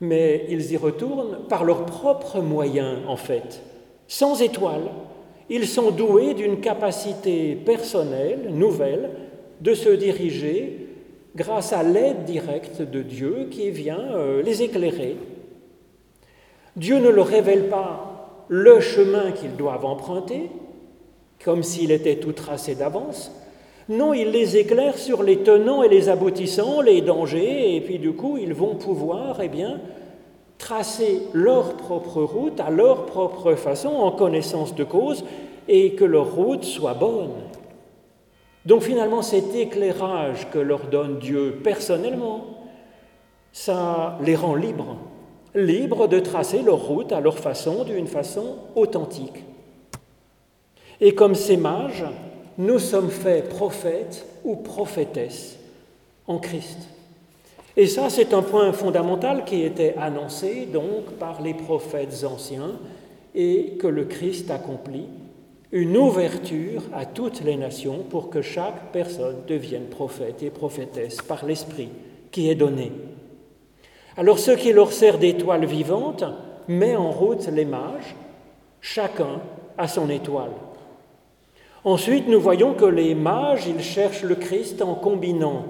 mais 0.00 0.46
ils 0.48 0.72
y 0.72 0.76
retournent 0.76 1.38
par 1.48 1.64
leurs 1.64 1.86
propres 1.86 2.40
moyens, 2.40 2.98
en 3.06 3.16
fait. 3.16 3.62
Sans 4.08 4.42
étoile, 4.42 4.90
ils 5.48 5.68
sont 5.68 5.90
doués 5.90 6.34
d'une 6.34 6.60
capacité 6.60 7.54
personnelle, 7.54 8.48
nouvelle, 8.50 9.10
de 9.60 9.74
se 9.74 9.90
diriger 9.90 10.81
grâce 11.36 11.72
à 11.72 11.82
l'aide 11.82 12.24
directe 12.24 12.82
de 12.82 13.02
Dieu 13.02 13.48
qui 13.50 13.70
vient 13.70 14.12
euh, 14.12 14.42
les 14.42 14.62
éclairer. 14.62 15.16
Dieu 16.76 16.98
ne 16.98 17.08
leur 17.08 17.26
révèle 17.26 17.68
pas 17.68 18.44
le 18.48 18.80
chemin 18.80 19.32
qu'ils 19.32 19.56
doivent 19.56 19.84
emprunter, 19.84 20.50
comme 21.44 21.62
s'il 21.62 21.90
était 21.90 22.16
tout 22.16 22.32
tracé 22.32 22.74
d'avance. 22.74 23.32
Non, 23.88 24.14
il 24.14 24.30
les 24.30 24.56
éclaire 24.56 24.96
sur 24.96 25.22
les 25.22 25.38
tenants 25.38 25.82
et 25.82 25.88
les 25.88 26.08
aboutissants, 26.08 26.80
les 26.80 27.00
dangers, 27.00 27.76
et 27.76 27.80
puis 27.80 27.98
du 27.98 28.12
coup, 28.12 28.38
ils 28.38 28.54
vont 28.54 28.76
pouvoir, 28.76 29.40
eh 29.42 29.50
tracer 30.58 31.22
leur 31.32 31.76
propre 31.76 32.22
route 32.22 32.60
à 32.60 32.70
leur 32.70 33.06
propre 33.06 33.54
façon, 33.54 33.88
en 33.88 34.12
connaissance 34.12 34.74
de 34.76 34.84
cause, 34.84 35.24
et 35.66 35.94
que 35.94 36.04
leur 36.04 36.34
route 36.34 36.64
soit 36.64 36.94
bonne. 36.94 37.32
Donc 38.64 38.82
finalement, 38.82 39.22
cet 39.22 39.54
éclairage 39.54 40.48
que 40.50 40.58
leur 40.58 40.86
donne 40.86 41.18
Dieu 41.18 41.60
personnellement, 41.62 42.58
ça 43.52 44.18
les 44.22 44.36
rend 44.36 44.54
libres 44.54 44.96
libres 45.54 46.08
de 46.08 46.18
tracer 46.20 46.62
leur 46.62 46.86
route 46.86 47.12
à 47.12 47.20
leur 47.20 47.38
façon, 47.38 47.84
d'une 47.84 48.06
façon 48.06 48.56
authentique. 48.74 49.44
Et 51.00 51.14
comme 51.14 51.34
ces 51.34 51.56
mages, 51.56 52.04
nous 52.58 52.78
sommes 52.78 53.10
faits 53.10 53.48
prophètes 53.48 54.26
ou 54.44 54.56
prophétesses 54.56 55.58
en 56.26 56.38
Christ. 56.38 56.78
Et 57.76 57.86
ça, 57.86 58.10
c'est 58.10 58.34
un 58.34 58.42
point 58.42 58.72
fondamental 58.72 59.44
qui 59.44 59.62
était 59.62 59.94
annoncé 59.98 60.66
donc 60.66 61.12
par 61.18 61.40
les 61.40 61.54
prophètes 61.54 62.24
anciens 62.24 62.72
et 63.34 63.78
que 63.78 63.86
le 63.86 64.04
Christ 64.04 64.50
accomplit, 64.50 65.06
une 65.72 65.96
ouverture 65.96 66.82
à 66.92 67.06
toutes 67.06 67.42
les 67.42 67.56
nations 67.56 68.04
pour 68.10 68.28
que 68.28 68.42
chaque 68.42 68.92
personne 68.92 69.38
devienne 69.48 69.86
prophète 69.86 70.42
et 70.42 70.50
prophétesse 70.50 71.22
par 71.22 71.46
l'Esprit 71.46 71.88
qui 72.30 72.50
est 72.50 72.54
donné. 72.54 72.92
Alors 74.18 74.38
ce 74.38 74.50
qui 74.50 74.72
leur 74.72 74.92
sert 74.92 75.18
d'étoile 75.18 75.64
vivante 75.64 76.24
met 76.68 76.94
en 76.94 77.10
route 77.10 77.48
les 77.48 77.64
mages, 77.64 78.14
chacun 78.82 79.40
à 79.78 79.88
son 79.88 80.10
étoile. 80.10 80.52
Ensuite, 81.84 82.28
nous 82.28 82.40
voyons 82.40 82.74
que 82.74 82.84
les 82.84 83.14
mages, 83.14 83.66
ils 83.66 83.82
cherchent 83.82 84.22
le 84.22 84.36
Christ 84.36 84.82
en 84.82 84.94
combinant 84.94 85.64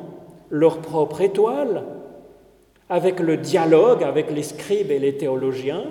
leur 0.51 0.79
propre 0.79 1.23
étoile, 1.23 1.85
avec 2.91 3.21
le 3.21 3.39
dialogue 3.39 4.05
avec 4.05 4.31
les 4.31 4.43
scribes 4.43 4.91
et 4.91 4.99
les 4.99 5.17
théologiens, 5.17 5.85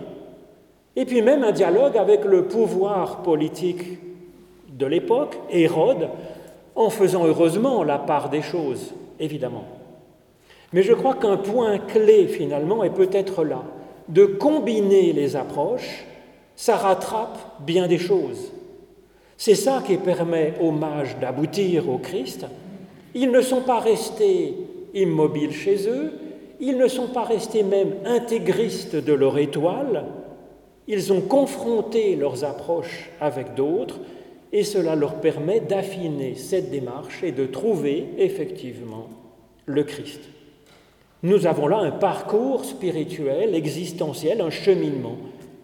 et 0.95 1.05
puis 1.05 1.21
même 1.21 1.43
un 1.43 1.51
dialogue 1.51 1.97
avec 1.97 2.25
le 2.25 2.45
pouvoir 2.45 3.21
politique 3.23 3.99
de 4.69 4.85
l'époque, 4.85 5.37
Hérode, 5.49 6.09
en 6.75 6.89
faisant 6.89 7.25
heureusement 7.25 7.83
la 7.83 7.97
part 7.99 8.29
des 8.29 8.41
choses, 8.41 8.93
évidemment. 9.19 9.65
Mais 10.73 10.83
je 10.83 10.93
crois 10.93 11.15
qu'un 11.15 11.37
point 11.37 11.77
clé 11.77 12.27
finalement 12.27 12.83
est 12.83 12.93
peut-être 12.93 13.43
là, 13.43 13.63
de 14.07 14.25
combiner 14.25 15.13
les 15.13 15.35
approches, 15.35 16.05
ça 16.55 16.77
rattrape 16.77 17.37
bien 17.59 17.87
des 17.87 17.97
choses. 17.97 18.51
C'est 19.37 19.55
ça 19.55 19.81
qui 19.85 19.97
permet 19.97 20.53
aux 20.61 20.71
mages 20.71 21.17
d'aboutir 21.19 21.89
au 21.89 21.97
Christ, 21.97 22.45
ils 23.13 23.31
ne 23.31 23.41
sont 23.41 23.61
pas 23.61 23.79
restés 23.79 24.55
immobiles 24.93 25.53
chez 25.53 25.89
eux, 25.89 26.13
ils 26.59 26.77
ne 26.77 26.87
sont 26.87 27.07
pas 27.07 27.23
restés 27.23 27.63
même 27.63 27.93
intégristes 28.05 28.95
de 28.95 29.13
leur 29.13 29.37
étoile, 29.37 30.05
ils 30.87 31.13
ont 31.13 31.21
confronté 31.21 32.15
leurs 32.15 32.43
approches 32.43 33.09
avec 33.19 33.55
d'autres 33.55 33.99
et 34.51 34.63
cela 34.63 34.95
leur 34.95 35.15
permet 35.15 35.59
d'affiner 35.59 36.35
cette 36.35 36.69
démarche 36.69 37.23
et 37.23 37.31
de 37.31 37.45
trouver 37.45 38.09
effectivement 38.17 39.07
le 39.65 39.83
Christ. 39.83 40.21
Nous 41.23 41.45
avons 41.45 41.67
là 41.67 41.77
un 41.77 41.91
parcours 41.91 42.65
spirituel, 42.65 43.55
existentiel, 43.55 44.41
un 44.41 44.49
cheminement 44.49 45.17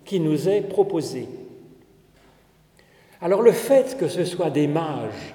qui 0.05 0.19
nous 0.19 0.47
est 0.47 0.61
proposé. 0.61 1.27
Alors 3.19 3.41
le 3.41 3.51
fait 3.51 3.97
que 3.97 4.07
ce 4.07 4.23
soit 4.23 4.51
des 4.51 4.67
mages 4.67 5.33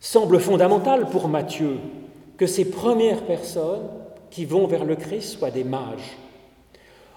semble 0.00 0.40
fondamental 0.40 1.06
pour 1.06 1.28
Matthieu 1.28 1.78
que 2.36 2.46
ces 2.46 2.68
premières 2.68 3.22
personnes 3.22 3.88
qui 4.30 4.44
vont 4.44 4.66
vers 4.66 4.84
le 4.84 4.96
Christ 4.96 5.38
soient 5.38 5.52
des 5.52 5.64
mages. 5.64 6.18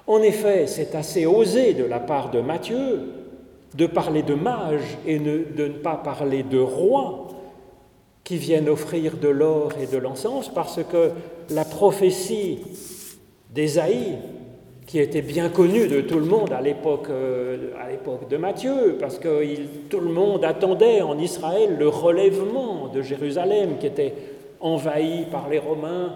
En 0.08 0.22
effet, 0.22 0.68
c'est 0.68 0.96
assez 0.96 1.26
osé 1.26 1.74
de 1.74 1.84
la 1.84 2.00
part 2.00 2.32
de 2.32 2.40
Matthieu 2.40 3.02
de 3.76 3.86
parler 3.86 4.24
de 4.24 4.34
mages 4.34 4.98
et 5.06 5.20
de 5.20 5.46
ne 5.58 5.74
pas 5.74 5.96
parler 5.96 6.44
de 6.44 6.60
rois 6.60 7.28
qui 8.24 8.38
viennent 8.38 8.70
offrir 8.70 9.18
de 9.18 9.28
l'or 9.28 9.74
et 9.82 9.88
de 9.88 9.98
l'encens, 9.98 10.50
parce 10.50 10.80
que 10.84 11.12
la 11.50 11.64
prophétie 11.64 12.60
d'Ésaïe 13.54 14.18
qui 14.86 15.00
était 15.00 15.22
bien 15.22 15.50
connu 15.50 15.88
de 15.88 16.02
tout 16.02 16.18
le 16.18 16.26
monde 16.26 16.52
à 16.54 16.62
l'époque, 16.62 17.08
euh, 17.10 17.72
à 17.80 17.90
l'époque 17.90 18.30
de 18.30 18.38
Matthieu, 18.38 18.98
parce 19.00 19.20
que 19.20 19.44
tout 19.90 20.00
le 20.00 20.10
monde 20.10 20.46
attendait 20.46 21.02
en 21.02 21.18
Israël 21.20 21.76
le 21.78 21.90
relèvement 21.90 22.88
de 22.88 23.02
Jérusalem 23.02 23.78
qui 23.80 23.88
était 23.88 24.14
envahi 24.62 25.26
par 25.30 25.50
les 25.50 25.60
Romains, 25.60 26.14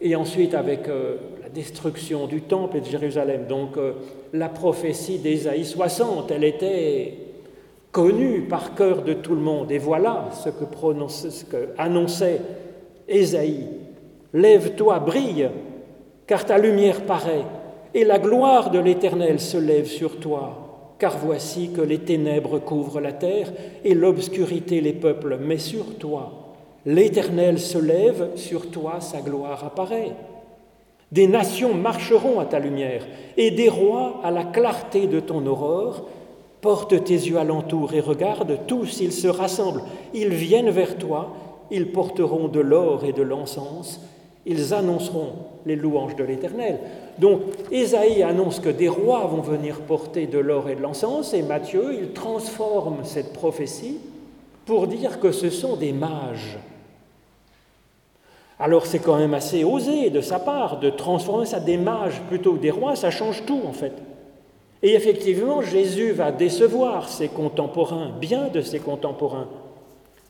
et 0.00 0.16
ensuite 0.16 0.54
avec 0.54 0.88
euh, 0.88 1.16
destruction 1.54 2.26
du 2.26 2.42
temple 2.42 2.78
et 2.78 2.80
de 2.80 2.86
Jérusalem. 2.86 3.46
Donc 3.48 3.76
euh, 3.76 3.92
la 4.32 4.48
prophétie 4.48 5.18
d'Ésaïe 5.18 5.64
60, 5.64 6.30
elle 6.30 6.44
était 6.44 7.14
connue 7.92 8.42
par 8.42 8.74
cœur 8.74 9.02
de 9.02 9.14
tout 9.14 9.34
le 9.34 9.40
monde. 9.40 9.70
Et 9.72 9.78
voilà 9.78 10.28
ce 10.32 10.48
que, 10.50 10.64
ce 11.08 11.44
que 11.44 11.68
annonçait 11.78 12.40
Ésaïe. 13.08 13.66
Lève-toi, 14.32 14.98
brille, 15.00 15.50
car 16.26 16.46
ta 16.46 16.58
lumière 16.58 17.02
paraît 17.02 17.44
et 17.94 18.04
la 18.04 18.18
gloire 18.18 18.70
de 18.70 18.78
l'Éternel 18.78 19.40
se 19.40 19.56
lève 19.56 19.86
sur 19.86 20.20
toi, 20.20 20.94
car 20.98 21.18
voici 21.18 21.72
que 21.72 21.80
les 21.80 21.98
ténèbres 21.98 22.60
couvrent 22.60 23.00
la 23.00 23.12
terre 23.12 23.52
et 23.84 23.94
l'obscurité 23.94 24.80
les 24.80 24.92
peuples, 24.92 25.38
mais 25.40 25.58
sur 25.58 25.96
toi, 25.98 26.54
l'Éternel 26.86 27.58
se 27.58 27.78
lève, 27.78 28.30
sur 28.36 28.70
toi 28.70 29.00
sa 29.00 29.20
gloire 29.20 29.64
apparaît. 29.64 30.12
Des 31.12 31.26
nations 31.26 31.74
marcheront 31.74 32.38
à 32.38 32.44
ta 32.44 32.58
lumière, 32.58 33.04
et 33.36 33.50
des 33.50 33.68
rois 33.68 34.20
à 34.22 34.30
la 34.30 34.44
clarté 34.44 35.06
de 35.06 35.18
ton 35.18 35.44
aurore. 35.46 36.06
Porte 36.60 37.04
tes 37.04 37.14
yeux 37.14 37.38
alentour 37.38 37.94
et 37.94 38.00
regarde, 38.00 38.58
tous 38.66 39.00
ils 39.00 39.12
se 39.12 39.28
rassemblent, 39.28 39.82
ils 40.12 40.28
viennent 40.28 40.70
vers 40.70 40.98
toi, 40.98 41.34
ils 41.70 41.90
porteront 41.90 42.48
de 42.48 42.60
l'or 42.60 43.04
et 43.04 43.12
de 43.12 43.22
l'encens, 43.22 44.00
ils 44.44 44.74
annonceront 44.74 45.32
les 45.64 45.76
louanges 45.76 46.16
de 46.16 46.24
l'Éternel. 46.24 46.78
Donc, 47.18 47.40
Ésaïe 47.72 48.22
annonce 48.22 48.60
que 48.60 48.68
des 48.68 48.88
rois 48.88 49.26
vont 49.26 49.40
venir 49.40 49.80
porter 49.80 50.26
de 50.26 50.38
l'or 50.38 50.68
et 50.68 50.74
de 50.74 50.82
l'encens, 50.82 51.32
et 51.34 51.42
Matthieu, 51.42 51.96
il 51.98 52.12
transforme 52.12 52.98
cette 53.04 53.32
prophétie 53.32 53.98
pour 54.66 54.86
dire 54.86 55.18
que 55.18 55.32
ce 55.32 55.50
sont 55.50 55.76
des 55.76 55.92
mages. 55.92 56.58
Alors 58.60 58.84
c'est 58.84 58.98
quand 58.98 59.16
même 59.16 59.32
assez 59.32 59.64
osé 59.64 60.10
de 60.10 60.20
sa 60.20 60.38
part 60.38 60.80
de 60.80 60.90
transformer 60.90 61.46
ça 61.46 61.60
des 61.60 61.78
mages 61.78 62.20
plutôt 62.28 62.52
que 62.52 62.60
des 62.60 62.70
rois, 62.70 62.94
ça 62.94 63.10
change 63.10 63.44
tout 63.46 63.62
en 63.66 63.72
fait. 63.72 63.94
Et 64.82 64.94
effectivement, 64.94 65.62
Jésus 65.62 66.12
va 66.12 66.30
décevoir 66.30 67.08
ses 67.08 67.28
contemporains, 67.28 68.10
bien 68.20 68.48
de 68.48 68.60
ses 68.60 68.78
contemporains, 68.78 69.48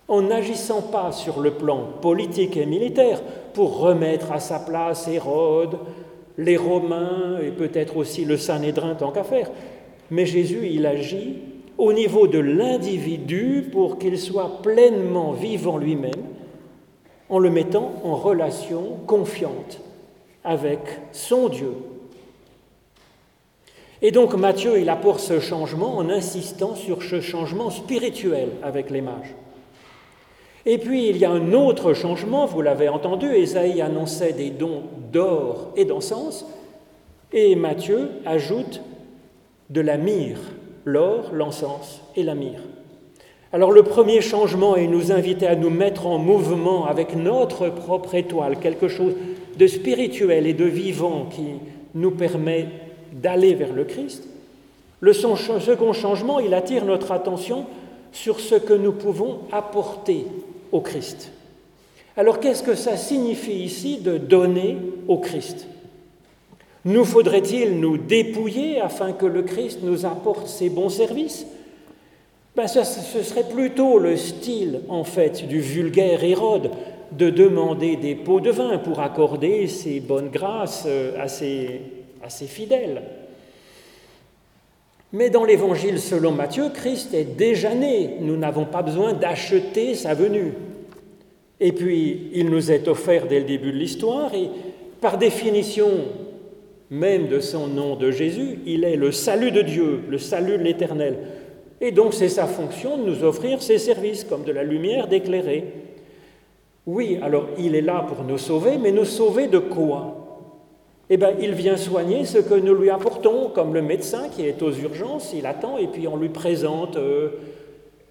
en 0.07 0.23
n'agissant 0.23 0.81
pas 0.81 1.11
sur 1.11 1.41
le 1.41 1.53
plan 1.53 1.83
politique 2.01 2.57
et 2.57 2.67
militaire 2.67 3.21
pour 3.53 3.79
remettre 3.79 4.31
à 4.31 4.39
sa 4.39 4.61
place 4.61 5.09
Hérode, 5.09 5.79
les 6.39 6.57
Romains 6.57 7.39
et 7.43 7.51
peut-être 7.51 7.97
aussi 7.97 8.25
le 8.25 8.37
Sanhédrin 8.37 8.95
tant 8.95 9.11
qu'à 9.11 9.25
faire. 9.25 9.51
Mais 10.11 10.27
Jésus, 10.27 10.69
il 10.71 10.87
agit 10.87 11.39
au 11.79 11.93
niveau 11.93 12.29
de 12.29 12.39
l'individu 12.39 13.69
pour 13.73 13.99
qu'il 13.99 14.19
soit 14.19 14.63
pleinement 14.63 15.33
vivant 15.33 15.79
lui-même 15.79 16.23
en 17.31 17.39
le 17.39 17.51
mettant 17.51 17.93
en 18.05 18.17
relation 18.17 18.99
confiante 19.07 19.81
avec 20.45 20.81
son 21.13 21.49
Dieu. 21.49 21.73
Et 24.03 24.11
donc 24.11 24.35
Matthieu, 24.35 24.81
il 24.81 24.89
apporte 24.89 25.21
ce 25.21 25.41
changement 25.41 25.97
en 25.97 26.09
insistant 26.09 26.75
sur 26.75 27.03
ce 27.03 27.21
changement 27.21 27.71
spirituel 27.71 28.49
avec 28.63 28.91
les 28.91 29.03
mages. 29.03 29.35
Et 30.67 30.79
puis 30.79 31.09
il 31.09 31.19
y 31.19 31.25
a 31.25 31.31
un 31.31 31.53
autre 31.53 31.95
changement, 31.95 32.47
vous 32.47 32.63
l'avez 32.63 32.89
entendu, 32.89 33.27
Ésaïe 33.27 33.81
annonçait 33.81 34.33
des 34.33 34.51
dons 34.51 34.83
d'or 35.13 35.73
et 35.77 35.85
d'encens, 35.85 36.47
et 37.33 37.55
Matthieu 37.57 38.11
ajoute 38.27 38.83
de 39.71 39.81
la 39.81 39.97
myrrhe, 39.97 40.41
l'or, 40.85 41.31
l'encens 41.33 42.03
et 42.17 42.23
la 42.23 42.35
myrrhe. 42.35 42.80
Alors 43.53 43.73
le 43.73 43.83
premier 43.83 44.21
changement 44.21 44.77
est 44.77 44.87
nous 44.87 45.11
inviter 45.11 45.47
à 45.47 45.57
nous 45.57 45.71
mettre 45.71 46.07
en 46.07 46.19
mouvement 46.19 46.87
avec 46.87 47.17
notre 47.17 47.69
propre 47.69 48.15
étoile, 48.15 48.61
quelque 48.61 48.87
chose 48.87 49.15
de 49.59 49.67
spirituel 49.67 50.47
et 50.47 50.55
de 50.55 50.65
vivant 50.65 51.27
qui 51.31 51.47
nous 51.95 52.13
permet 52.13 52.69
d'aller 53.13 53.55
vers 53.55 53.73
le 53.73 53.85
Christ. 53.85 54.29
Le 55.01 55.13
second 55.13 55.93
changement, 55.93 56.39
il 56.39 56.55
attire 56.55 56.85
notre 56.85 57.11
attention 57.11 57.67
sur 58.13 58.39
ce 58.39 58.55
que 58.55 58.75
nous 58.75 58.93
pouvons 58.93 59.41
apporter 59.51 60.27
au 60.71 60.81
Christ. 60.81 61.33
Alors 62.17 62.39
qu'est-ce 62.39 62.63
que 62.63 62.75
ça 62.77 62.97
signifie 62.97 63.65
ici 63.65 63.99
de 63.99 64.17
donner 64.17 64.77
au 65.09 65.19
Christ? 65.19 65.67
Nous 66.85 67.05
faudrait-il 67.05 67.81
nous 67.81 67.99
dépouiller 67.99 68.81
afin 68.81 69.13
que 69.13 69.27
le 69.27 69.43
Christ 69.43 69.81
nous 69.83 70.07
apporte 70.07 70.47
ses 70.47 70.71
bons 70.71 70.89
services? 70.89 71.47
Ben, 72.57 72.67
Ce 72.67 72.85
serait 72.85 73.49
plutôt 73.49 73.99
le 73.99 74.17
style, 74.17 74.81
en 74.89 75.05
fait, 75.05 75.47
du 75.47 75.61
vulgaire 75.61 76.23
Hérode 76.25 76.71
de 77.13 77.31
demander 77.31 77.97
des 77.97 78.15
pots 78.15 78.41
de 78.41 78.51
vin 78.51 78.79
pour 78.79 79.01
accorder 79.01 79.67
ses 79.67 80.01
bonnes 80.01 80.31
grâces 80.31 80.85
euh, 80.87 81.21
à 81.21 81.29
ses, 81.29 81.81
à 82.23 82.31
ses 82.31 82.47
fidèles. 82.47 83.03
Mais 85.13 85.29
dans 85.29 85.45
l'évangile 85.45 85.99
selon 85.99 86.31
Matthieu, 86.31 86.69
Christ 86.73 87.15
est 87.15 87.37
déjà 87.37 87.75
né. 87.75 88.17
Nous 88.21 88.37
n'avons 88.37 88.65
pas 88.65 88.83
besoin 88.83 89.13
d'acheter 89.13 89.97
sa 89.97 90.15
venue. 90.15 90.53
Et 91.59 91.73
puis, 91.73 92.31
il 92.33 92.49
nous 92.49 92.71
est 92.71 92.87
offert 92.87 93.27
dès 93.27 93.41
le 93.41 93.45
début 93.45 93.73
de 93.73 93.77
l'histoire, 93.77 94.33
et 94.35 94.49
par 95.01 95.19
définition, 95.19 95.91
même 96.91 97.29
de 97.29 97.41
son 97.41 97.67
nom 97.67 97.97
de 97.97 98.11
Jésus, 98.11 98.61
il 98.67 98.85
est 98.85 98.97
le 98.97 99.13
salut 99.13 99.51
de 99.51 99.63
Dieu, 99.63 100.01
le 100.09 100.19
salut 100.19 100.59
de 100.59 100.63
l'Éternel. 100.63 101.19
Et 101.81 101.93
donc 101.93 102.15
c'est 102.15 102.29
sa 102.29 102.47
fonction 102.47 102.99
de 102.99 103.05
nous 103.05 103.25
offrir 103.25 103.63
ses 103.63 103.79
services 103.79 104.25
comme 104.25 104.45
de 104.45 104.53
la 104.53 104.65
lumière 104.65 105.07
d'éclairer. 105.07 105.65
Oui, 106.87 107.19
alors 107.23 107.47
il 107.59 107.75
est 107.75 107.83
là 107.83 108.05
pour 108.07 108.25
nous 108.25 108.39
sauver, 108.39 108.79
mais 108.79 108.93
nous 108.93 109.05
sauver 109.05 109.47
de 109.47 109.59
quoi? 109.59 110.17
Eh 111.13 111.17
bien, 111.17 111.33
il 111.41 111.53
vient 111.53 111.77
soigner 111.77 112.25
ce 112.25 112.39
que 112.39 112.55
nous 112.55 112.75
lui 112.75 112.89
apportons, 112.89 113.51
comme 113.53 113.75
le 113.75 113.83
médecin 113.83 114.29
qui 114.29 114.47
est 114.47 114.63
aux 114.63 114.73
urgences, 114.73 115.33
il 115.37 115.45
attend 115.45 115.77
et 115.77 115.89
puis 115.89 116.07
on 116.07 116.17
lui 116.17 116.29
présente 116.29 116.97
euh, 116.97 117.31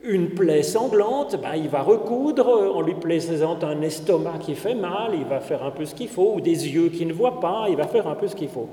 une 0.03 0.29
plaie 0.31 0.63
sanglante, 0.63 1.39
ben, 1.41 1.55
il 1.55 1.69
va 1.69 1.81
recoudre, 1.81 2.71
on 2.75 2.81
lui 2.81 2.95
présente 2.95 3.63
un 3.63 3.81
estomac 3.81 4.39
qui 4.39 4.53
fait 4.53 4.75
mal, 4.75 5.11
il 5.13 5.23
va 5.25 5.39
faire 5.39 5.63
un 5.63 5.71
peu 5.71 5.85
ce 5.85 5.95
qu'il 5.95 6.09
faut, 6.09 6.33
ou 6.35 6.41
des 6.41 6.69
yeux 6.69 6.89
qui 6.89 7.05
ne 7.05 7.13
voient 7.13 7.39
pas, 7.39 7.67
il 7.69 7.77
va 7.77 7.87
faire 7.87 8.07
un 8.07 8.15
peu 8.15 8.27
ce 8.27 8.35
qu'il 8.35 8.49
faut. 8.49 8.67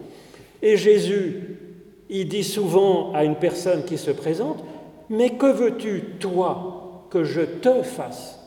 Et 0.60 0.76
Jésus, 0.76 1.58
il 2.10 2.28
dit 2.28 2.44
souvent 2.44 3.12
à 3.12 3.24
une 3.24 3.36
personne 3.36 3.84
qui 3.84 3.96
se 3.96 4.10
présente, 4.10 4.64
mais 5.10 5.30
que 5.30 5.46
veux-tu, 5.46 6.02
toi, 6.20 7.06
que 7.10 7.24
je 7.24 7.42
te 7.42 7.82
fasse? 7.82 8.40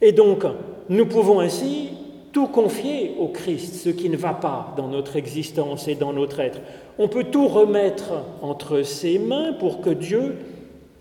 Et 0.00 0.12
donc, 0.12 0.44
nous 0.88 1.06
pouvons 1.06 1.40
ainsi 1.40 1.90
tout 2.32 2.48
confier 2.48 3.14
au 3.18 3.28
Christ, 3.28 3.74
ce 3.74 3.90
qui 3.90 4.08
ne 4.08 4.16
va 4.16 4.34
pas 4.34 4.74
dans 4.76 4.88
notre 4.88 5.16
existence 5.16 5.86
et 5.86 5.94
dans 5.94 6.12
notre 6.12 6.40
être. 6.40 6.60
On 6.98 7.08
peut 7.08 7.24
tout 7.24 7.46
remettre 7.46 8.12
entre 8.42 8.82
ses 8.82 9.18
mains 9.18 9.52
pour 9.52 9.80
que 9.80 9.90
Dieu 9.90 10.36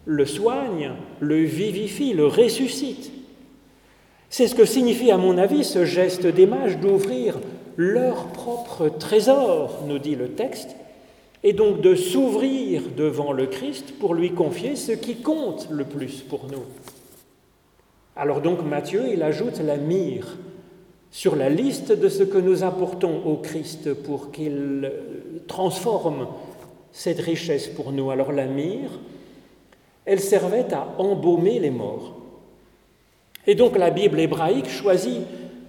le 0.06 0.26
soigne, 0.26 0.92
le 1.20 1.38
vivifie, 1.44 2.14
le 2.14 2.28
ressuscite. 2.28 3.12
C'est 4.30 4.48
ce 4.48 4.56
que 4.56 4.66
signifie, 4.66 5.12
à 5.12 5.18
mon 5.18 5.38
avis, 5.38 5.64
ce 5.64 5.86
geste 5.86 6.28
des 6.28 6.46
mages 6.46 6.78
d'ouvrir 6.78 7.40
leur 7.78 8.28
propre 8.28 8.90
trésor, 8.90 9.80
nous 9.88 10.00
dit 10.00 10.16
le 10.16 10.30
texte, 10.30 10.76
et 11.44 11.54
donc 11.54 11.82
de 11.82 11.96
s'ouvrir 11.96 12.84
devant 12.96 13.34
le 13.34 13.48
Christ 13.48 13.94
pour 14.00 14.14
lui 14.14 14.32
confier 14.32 14.76
ce 14.76 14.94
qui 14.94 15.18
compte 15.18 15.68
le 15.70 15.84
plus 15.84 16.22
pour 16.22 16.48
nous. 16.50 16.64
Alors 18.16 18.42
donc 18.42 18.64
Matthieu, 18.64 19.04
il 19.12 19.24
ajoute 19.24 19.60
la 19.60 19.78
mire 19.78 20.38
sur 21.12 21.36
la 21.36 21.50
liste 21.50 21.92
de 21.92 22.10
ce 22.10 22.24
que 22.24 22.38
nous 22.38 22.64
apportons 22.64 23.22
au 23.26 23.36
Christ 23.38 23.94
pour 23.94 24.32
qu'il 24.32 24.92
transforme 25.48 26.28
cette 26.92 27.20
richesse 27.20 27.68
pour 27.68 27.92
nous. 27.92 28.10
Alors 28.10 28.32
la 28.32 28.46
mire, 28.46 28.90
elle 30.06 30.20
servait 30.20 30.74
à 30.74 30.88
embaumer 30.98 31.60
les 31.60 31.72
morts. 31.72 32.16
Et 33.46 33.56
donc 33.56 33.78
la 33.78 33.90
Bible 33.90 34.20
hébraïque 34.20 34.70
choisit 34.70 35.22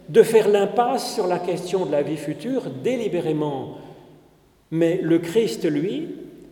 de 0.09 0.23
faire 0.23 0.49
l'impasse 0.49 1.15
sur 1.15 1.27
la 1.27 1.39
question 1.39 1.87
de 1.87 1.93
la 1.93 2.03
vie 2.03 2.17
future 2.17 2.71
délibérément. 2.83 3.79
Mais 4.71 5.01
le 5.03 5.19
Christ, 5.19 5.65
lui, 5.71 6.09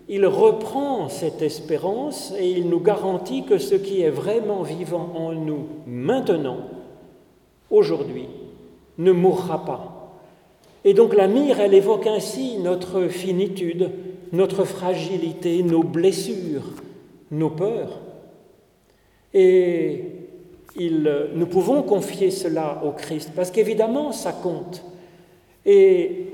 il 0.09 0.27
reprend 0.27 1.09
cette 1.09 1.42
espérance 1.42 2.35
et 2.38 2.51
il 2.51 2.68
nous 2.68 2.81
garantit 2.81 3.44
que 3.44 3.59
ce 3.59 3.75
qui 3.75 4.03
est 4.03 4.11
vraiment 4.11 4.62
vivant 4.62 5.12
en 5.14 5.33
nous 5.33 5.66
maintenant, 5.87 6.59
aujourd'hui, 7.70 8.29
ne 8.98 9.12
mourra 9.12 9.64
pas. 9.64 10.18
Et 10.85 10.94
donc 10.94 11.14
la 11.14 11.29
mire, 11.29 11.61
elle 11.61 11.75
évoque 11.75 12.07
ainsi 12.07 12.59
notre 12.59 13.09
finitude, 13.09 13.90
notre 14.33 14.64
fragilité, 14.64 15.62
nos 15.62 15.83
blessures, 15.83 16.75
nos 17.31 17.51
peurs. 17.51 18.01
Et 19.33 20.05
nous 20.77 21.46
pouvons 21.46 21.83
confier 21.83 22.31
cela 22.31 22.83
au 22.85 22.90
Christ, 22.90 23.33
parce 23.35 23.51
qu'évidemment, 23.51 24.12
ça 24.12 24.33
compte. 24.33 24.85
Et 25.64 26.27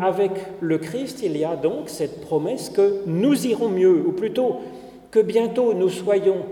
avec 0.00 0.32
le 0.60 0.78
Christ, 0.78 1.20
il 1.22 1.36
y 1.36 1.44
a 1.44 1.56
donc 1.56 1.88
cette 1.88 2.20
promesse 2.20 2.70
que 2.70 3.02
nous 3.06 3.46
irons 3.46 3.68
mieux, 3.68 4.04
ou 4.06 4.12
plutôt 4.12 4.56
que 5.10 5.20
bientôt 5.20 5.74
nous 5.74 5.88
soyons 5.88 6.44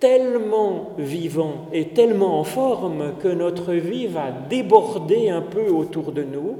tellement 0.00 0.90
vivants 0.98 1.66
et 1.72 1.88
tellement 1.88 2.40
en 2.40 2.44
forme 2.44 3.14
que 3.20 3.28
notre 3.28 3.72
vie 3.74 4.06
va 4.06 4.30
déborder 4.48 5.28
un 5.28 5.42
peu 5.42 5.68
autour 5.70 6.12
de 6.12 6.22
nous, 6.22 6.56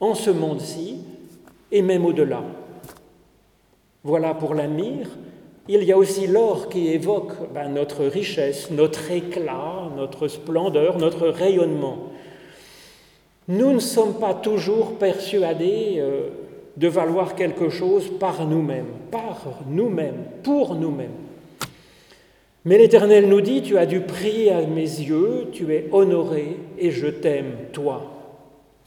en 0.00 0.14
ce 0.14 0.30
monde-ci 0.30 0.98
et 1.72 1.82
même 1.82 2.04
au-delà. 2.04 2.42
Voilà 4.02 4.34
pour 4.34 4.54
la 4.54 4.66
mire, 4.66 5.08
il 5.66 5.82
y 5.82 5.92
a 5.92 5.96
aussi 5.96 6.26
l'or 6.26 6.68
qui 6.68 6.88
évoque 6.88 7.32
ben, 7.54 7.70
notre 7.70 8.04
richesse, 8.04 8.70
notre 8.70 9.10
éclat, 9.10 9.90
notre 9.96 10.28
splendeur, 10.28 10.98
notre 10.98 11.28
rayonnement. 11.28 12.10
Nous 13.48 13.72
ne 13.72 13.78
sommes 13.78 14.14
pas 14.14 14.34
toujours 14.34 14.94
persuadés 14.94 15.96
euh, 15.98 16.28
de 16.76 16.88
valoir 16.88 17.34
quelque 17.34 17.68
chose 17.68 18.10
par 18.18 18.46
nous-mêmes, 18.46 18.92
par 19.10 19.60
nous-mêmes, 19.68 20.24
pour 20.42 20.74
nous-mêmes. 20.74 21.10
Mais 22.64 22.78
l'Éternel 22.78 23.28
nous 23.28 23.42
dit, 23.42 23.60
tu 23.60 23.76
as 23.76 23.84
du 23.84 24.00
prix 24.00 24.48
à 24.48 24.62
mes 24.62 24.80
yeux, 24.80 25.48
tu 25.52 25.74
es 25.74 25.88
honoré 25.92 26.56
et 26.78 26.90
je 26.90 27.06
t'aime, 27.06 27.56
toi. 27.72 28.10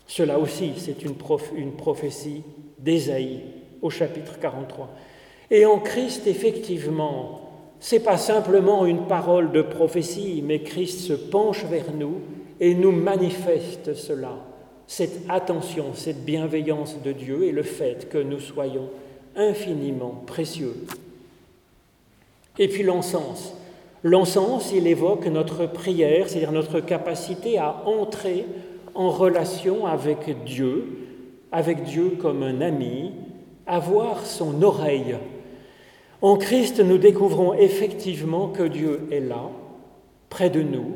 Cela 0.07 0.39
aussi, 0.39 0.73
c'est 0.77 1.03
une, 1.03 1.13
une 1.55 1.73
prophétie 1.73 2.41
d'Ésaïe 2.79 3.41
au 3.83 3.91
chapitre 3.91 4.39
43. 4.39 4.89
Et 5.51 5.65
en 5.67 5.77
Christ, 5.77 6.25
effectivement, 6.25 7.41
c'est 7.79 7.99
pas 7.99 8.17
simplement 8.17 8.87
une 8.87 9.05
parole 9.05 9.51
de 9.51 9.61
prophétie, 9.61 10.43
mais 10.43 10.61
Christ 10.61 11.01
se 11.01 11.13
penche 11.13 11.63
vers 11.65 11.93
nous 11.93 12.15
et 12.59 12.73
nous 12.73 12.91
manifeste 12.91 13.93
cela, 13.93 14.37
cette 14.87 15.21
attention, 15.29 15.93
cette 15.93 16.23
bienveillance 16.25 17.01
de 17.03 17.11
Dieu 17.11 17.43
et 17.43 17.51
le 17.51 17.63
fait 17.63 18.09
que 18.09 18.17
nous 18.17 18.39
soyons 18.39 18.89
infiniment 19.35 20.23
précieux. 20.25 20.75
Et 22.57 22.67
puis 22.67 22.83
l'encens. 22.83 23.53
L'encens, 24.03 24.71
il 24.73 24.87
évoque 24.87 25.27
notre 25.27 25.65
prière, 25.65 26.29
c'est-à-dire 26.29 26.51
notre 26.51 26.79
capacité 26.79 27.57
à 27.57 27.83
entrer 27.85 28.45
en 28.95 29.09
relation 29.09 29.85
avec 29.85 30.43
Dieu, 30.43 30.85
avec 31.51 31.83
Dieu 31.83 32.17
comme 32.19 32.43
un 32.43 32.61
ami, 32.61 33.11
avoir 33.65 34.25
son 34.25 34.61
oreille 34.63 35.15
en 36.21 36.35
Christ, 36.35 36.79
nous 36.79 36.97
découvrons 36.97 37.53
effectivement 37.53 38.47
que 38.47 38.63
Dieu 38.63 39.07
est 39.11 39.19
là, 39.19 39.51
près 40.29 40.49
de 40.49 40.63
nous, 40.63 40.95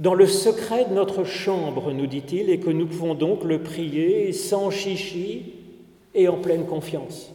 dans 0.00 0.14
le 0.14 0.26
secret 0.26 0.86
de 0.86 0.94
notre 0.94 1.22
chambre, 1.22 1.92
nous 1.92 2.06
dit-il, 2.06 2.50
et 2.50 2.58
que 2.58 2.70
nous 2.70 2.86
pouvons 2.86 3.14
donc 3.14 3.44
le 3.44 3.62
prier 3.62 4.32
sans 4.32 4.70
chichi 4.70 5.52
et 6.14 6.26
en 6.26 6.38
pleine 6.38 6.66
confiance. 6.66 7.32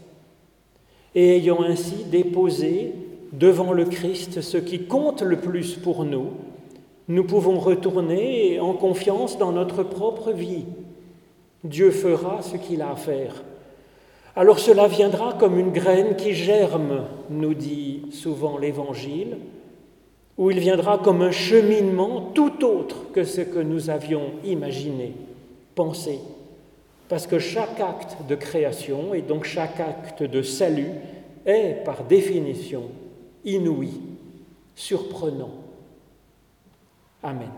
Et 1.16 1.38
ayant 1.38 1.62
ainsi 1.62 2.04
déposé 2.12 2.92
devant 3.32 3.72
le 3.72 3.86
Christ 3.86 4.42
ce 4.42 4.58
qui 4.58 4.86
compte 4.86 5.22
le 5.22 5.38
plus 5.38 5.76
pour 5.76 6.04
nous, 6.04 6.32
nous 7.08 7.24
pouvons 7.24 7.60
retourner 7.60 8.60
en 8.60 8.74
confiance 8.74 9.38
dans 9.38 9.54
notre 9.54 9.84
propre 9.84 10.32
vie. 10.32 10.66
Dieu 11.64 11.92
fera 11.92 12.42
ce 12.42 12.58
qu'il 12.58 12.82
a 12.82 12.92
à 12.92 12.96
faire 12.98 13.44
alors 14.38 14.60
cela 14.60 14.90
viendra 14.90 15.32
comme 15.32 15.58
une 15.58 15.72
graine 15.72 16.18
qui 16.18 16.34
germe, 16.34 17.06
nous 17.30 17.54
dit 17.54 18.02
souvent 18.12 18.58
l'Évangile, 18.58 19.38
ou 20.38 20.52
il 20.52 20.60
viendra 20.60 20.98
comme 20.98 21.22
un 21.22 21.32
cheminement 21.32 22.32
tout 22.34 22.66
autre 22.66 23.12
que 23.14 23.24
ce 23.24 23.42
que 23.42 23.60
nous 23.60 23.90
avions 23.90 24.32
imaginé, 24.44 25.14
pensé. 25.76 26.20
Parce 27.08 27.28
que 27.28 27.40
chaque 27.40 27.80
acte 27.80 28.18
de 28.28 28.36
création 28.36 29.14
et 29.14 29.22
donc 29.22 29.46
chaque 29.46 29.80
acte 29.80 30.24
de 30.24 30.42
salut 30.42 30.92
est 31.46 31.84
par 31.86 32.04
définition 32.04 32.84
inouï, 33.46 33.92
surprenant. 34.76 35.52
Amen. 37.24 37.50